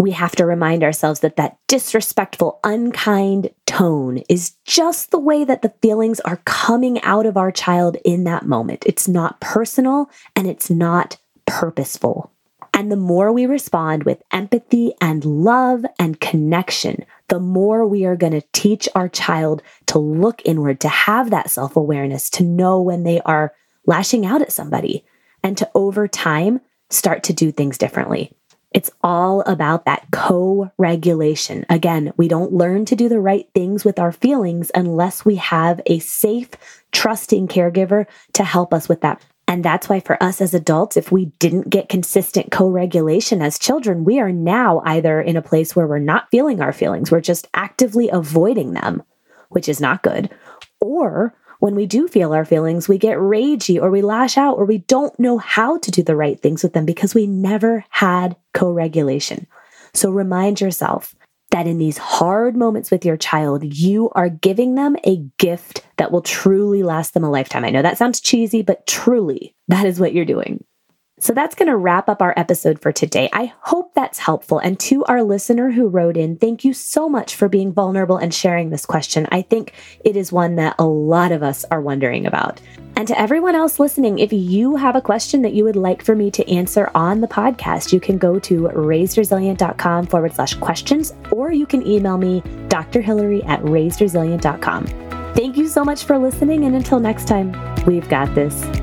we 0.00 0.12
have 0.12 0.34
to 0.34 0.46
remind 0.46 0.82
ourselves 0.82 1.20
that 1.20 1.36
that 1.36 1.58
disrespectful, 1.68 2.58
unkind 2.64 3.50
tone 3.66 4.22
is 4.30 4.56
just 4.64 5.10
the 5.10 5.18
way 5.18 5.44
that 5.44 5.60
the 5.60 5.74
feelings 5.82 6.20
are 6.20 6.40
coming 6.46 7.00
out 7.02 7.26
of 7.26 7.36
our 7.36 7.52
child 7.52 7.98
in 8.02 8.24
that 8.24 8.46
moment. 8.46 8.82
It's 8.86 9.06
not 9.06 9.38
personal 9.40 10.08
and 10.34 10.46
it's 10.46 10.70
not 10.70 11.18
purposeful. 11.46 12.32
And 12.72 12.90
the 12.90 12.96
more 12.96 13.30
we 13.30 13.44
respond 13.44 14.04
with 14.04 14.22
empathy 14.32 14.94
and 15.02 15.22
love 15.22 15.84
and 15.98 16.18
connection, 16.18 17.04
the 17.30 17.40
more 17.40 17.86
we 17.86 18.04
are 18.04 18.16
going 18.16 18.32
to 18.32 18.46
teach 18.52 18.88
our 18.94 19.08
child 19.08 19.62
to 19.86 19.98
look 19.98 20.42
inward, 20.44 20.80
to 20.80 20.88
have 20.88 21.30
that 21.30 21.48
self 21.48 21.76
awareness, 21.76 22.28
to 22.30 22.44
know 22.44 22.82
when 22.82 23.04
they 23.04 23.20
are 23.22 23.54
lashing 23.86 24.26
out 24.26 24.42
at 24.42 24.52
somebody, 24.52 25.04
and 25.42 25.56
to 25.56 25.70
over 25.74 26.06
time 26.06 26.60
start 26.90 27.22
to 27.22 27.32
do 27.32 27.50
things 27.50 27.78
differently. 27.78 28.32
It's 28.72 28.90
all 29.02 29.40
about 29.42 29.84
that 29.84 30.06
co 30.12 30.70
regulation. 30.76 31.66
Again, 31.68 32.12
we 32.16 32.28
don't 32.28 32.52
learn 32.52 32.84
to 32.86 32.96
do 32.96 33.08
the 33.08 33.20
right 33.20 33.48
things 33.54 33.84
with 33.84 33.98
our 33.98 34.12
feelings 34.12 34.70
unless 34.74 35.24
we 35.24 35.36
have 35.36 35.80
a 35.86 35.98
safe, 36.00 36.50
trusting 36.92 37.48
caregiver 37.48 38.06
to 38.34 38.44
help 38.44 38.74
us 38.74 38.88
with 38.88 39.00
that. 39.00 39.24
And 39.50 39.64
that's 39.64 39.88
why, 39.88 39.98
for 39.98 40.16
us 40.22 40.40
as 40.40 40.54
adults, 40.54 40.96
if 40.96 41.10
we 41.10 41.24
didn't 41.40 41.70
get 41.70 41.88
consistent 41.88 42.52
co 42.52 42.68
regulation 42.68 43.42
as 43.42 43.58
children, 43.58 44.04
we 44.04 44.20
are 44.20 44.30
now 44.30 44.80
either 44.84 45.20
in 45.20 45.36
a 45.36 45.42
place 45.42 45.74
where 45.74 45.88
we're 45.88 45.98
not 45.98 46.30
feeling 46.30 46.60
our 46.60 46.72
feelings, 46.72 47.10
we're 47.10 47.20
just 47.20 47.48
actively 47.52 48.08
avoiding 48.10 48.74
them, 48.74 49.02
which 49.48 49.68
is 49.68 49.80
not 49.80 50.04
good, 50.04 50.30
or 50.80 51.34
when 51.58 51.74
we 51.74 51.84
do 51.84 52.06
feel 52.06 52.32
our 52.32 52.44
feelings, 52.44 52.88
we 52.88 52.96
get 52.96 53.18
ragey 53.18 53.82
or 53.82 53.90
we 53.90 54.02
lash 54.02 54.38
out 54.38 54.56
or 54.56 54.64
we 54.64 54.78
don't 54.78 55.18
know 55.18 55.38
how 55.38 55.78
to 55.78 55.90
do 55.90 56.04
the 56.04 56.14
right 56.14 56.40
things 56.40 56.62
with 56.62 56.72
them 56.72 56.84
because 56.86 57.12
we 57.12 57.26
never 57.26 57.84
had 57.90 58.36
co 58.54 58.70
regulation. 58.70 59.48
So 59.92 60.12
remind 60.12 60.60
yourself 60.60 61.16
that 61.50 61.66
in 61.66 61.78
these 61.78 61.98
hard 61.98 62.56
moments 62.56 62.90
with 62.90 63.04
your 63.04 63.16
child, 63.16 63.62
you 63.64 64.10
are 64.10 64.28
giving 64.28 64.74
them 64.76 64.96
a 65.04 65.16
gift 65.38 65.84
that 65.96 66.12
will 66.12 66.22
truly 66.22 66.82
last 66.82 67.14
them 67.14 67.24
a 67.24 67.30
lifetime. 67.30 67.64
I 67.64 67.70
know 67.70 67.82
that 67.82 67.98
sounds 67.98 68.20
cheesy, 68.20 68.62
but 68.62 68.86
truly, 68.86 69.54
that 69.68 69.86
is 69.86 69.98
what 69.98 70.12
you're 70.14 70.24
doing. 70.24 70.64
So 71.20 71.34
that's 71.34 71.54
going 71.54 71.68
to 71.68 71.76
wrap 71.76 72.08
up 72.08 72.22
our 72.22 72.32
episode 72.36 72.80
for 72.80 72.92
today. 72.92 73.28
I 73.32 73.52
hope 73.60 73.94
that's 73.94 74.18
helpful. 74.18 74.58
And 74.58 74.80
to 74.80 75.04
our 75.04 75.22
listener 75.22 75.70
who 75.70 75.86
wrote 75.86 76.16
in, 76.16 76.36
thank 76.36 76.64
you 76.64 76.72
so 76.72 77.10
much 77.10 77.34
for 77.34 77.46
being 77.46 77.72
vulnerable 77.72 78.16
and 78.16 78.32
sharing 78.32 78.70
this 78.70 78.86
question. 78.86 79.28
I 79.30 79.42
think 79.42 79.74
it 80.02 80.16
is 80.16 80.32
one 80.32 80.56
that 80.56 80.76
a 80.78 80.86
lot 80.86 81.30
of 81.30 81.42
us 81.42 81.66
are 81.70 81.82
wondering 81.82 82.24
about. 82.26 82.60
And 82.96 83.06
to 83.06 83.20
everyone 83.20 83.54
else 83.54 83.78
listening, 83.78 84.18
if 84.18 84.32
you 84.32 84.76
have 84.76 84.96
a 84.96 85.02
question 85.02 85.42
that 85.42 85.52
you 85.52 85.64
would 85.64 85.76
like 85.76 86.02
for 86.02 86.16
me 86.16 86.30
to 86.30 86.50
answer 86.50 86.90
on 86.94 87.20
the 87.20 87.28
podcast, 87.28 87.92
you 87.92 88.00
can 88.00 88.16
go 88.16 88.38
to 88.38 88.62
raisedresilient.com 88.62 90.06
forward 90.06 90.34
slash 90.34 90.54
questions, 90.54 91.14
or 91.30 91.52
you 91.52 91.66
can 91.66 91.86
email 91.86 92.16
me, 92.16 92.42
Dr. 92.68 93.02
Hillary 93.02 93.42
at 93.44 93.60
raisedresilient.com. 93.60 94.86
Thank 95.34 95.56
you 95.58 95.68
so 95.68 95.84
much 95.84 96.04
for 96.04 96.18
listening. 96.18 96.64
And 96.64 96.74
until 96.74 96.98
next 96.98 97.28
time, 97.28 97.52
we've 97.84 98.08
got 98.08 98.34
this. 98.34 98.79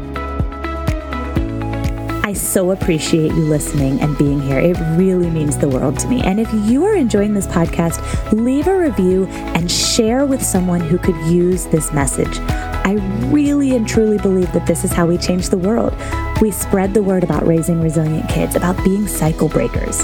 I 2.27 2.33
so 2.33 2.71
appreciate 2.71 3.31
you 3.31 3.45
listening 3.45 4.01
and 4.01 4.17
being 4.17 4.41
here. 4.41 4.59
It 4.59 4.77
really 4.97 5.29
means 5.29 5.57
the 5.57 5.69
world 5.69 5.97
to 5.99 6.09
me. 6.09 6.21
And 6.23 6.41
if 6.41 6.53
you 6.69 6.83
are 6.83 6.93
enjoying 6.93 7.33
this 7.33 7.47
podcast, 7.47 8.03
leave 8.33 8.67
a 8.67 8.77
review 8.77 9.27
and 9.55 9.71
share 9.71 10.25
with 10.25 10.43
someone 10.43 10.81
who 10.81 10.97
could 10.97 11.15
use 11.27 11.67
this 11.67 11.93
message. 11.93 12.37
I 12.39 12.95
really 13.31 13.77
and 13.77 13.87
truly 13.87 14.17
believe 14.17 14.51
that 14.51 14.67
this 14.67 14.83
is 14.83 14.91
how 14.91 15.05
we 15.05 15.17
change 15.17 15.47
the 15.47 15.57
world. 15.57 15.93
We 16.41 16.51
spread 16.51 16.93
the 16.93 17.01
word 17.01 17.23
about 17.23 17.47
raising 17.47 17.79
resilient 17.79 18.29
kids, 18.29 18.57
about 18.57 18.83
being 18.83 19.07
cycle 19.07 19.47
breakers. 19.47 19.99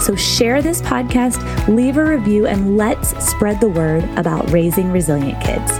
So 0.00 0.16
share 0.16 0.62
this 0.62 0.80
podcast, 0.80 1.68
leave 1.68 1.98
a 1.98 2.04
review, 2.04 2.46
and 2.46 2.78
let's 2.78 3.10
spread 3.28 3.60
the 3.60 3.68
word 3.68 4.04
about 4.16 4.50
raising 4.50 4.90
resilient 4.90 5.38
kids. 5.44 5.70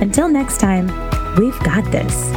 Until 0.00 0.28
next 0.28 0.58
time, 0.58 0.86
we've 1.34 1.58
got 1.64 1.84
this. 1.90 2.32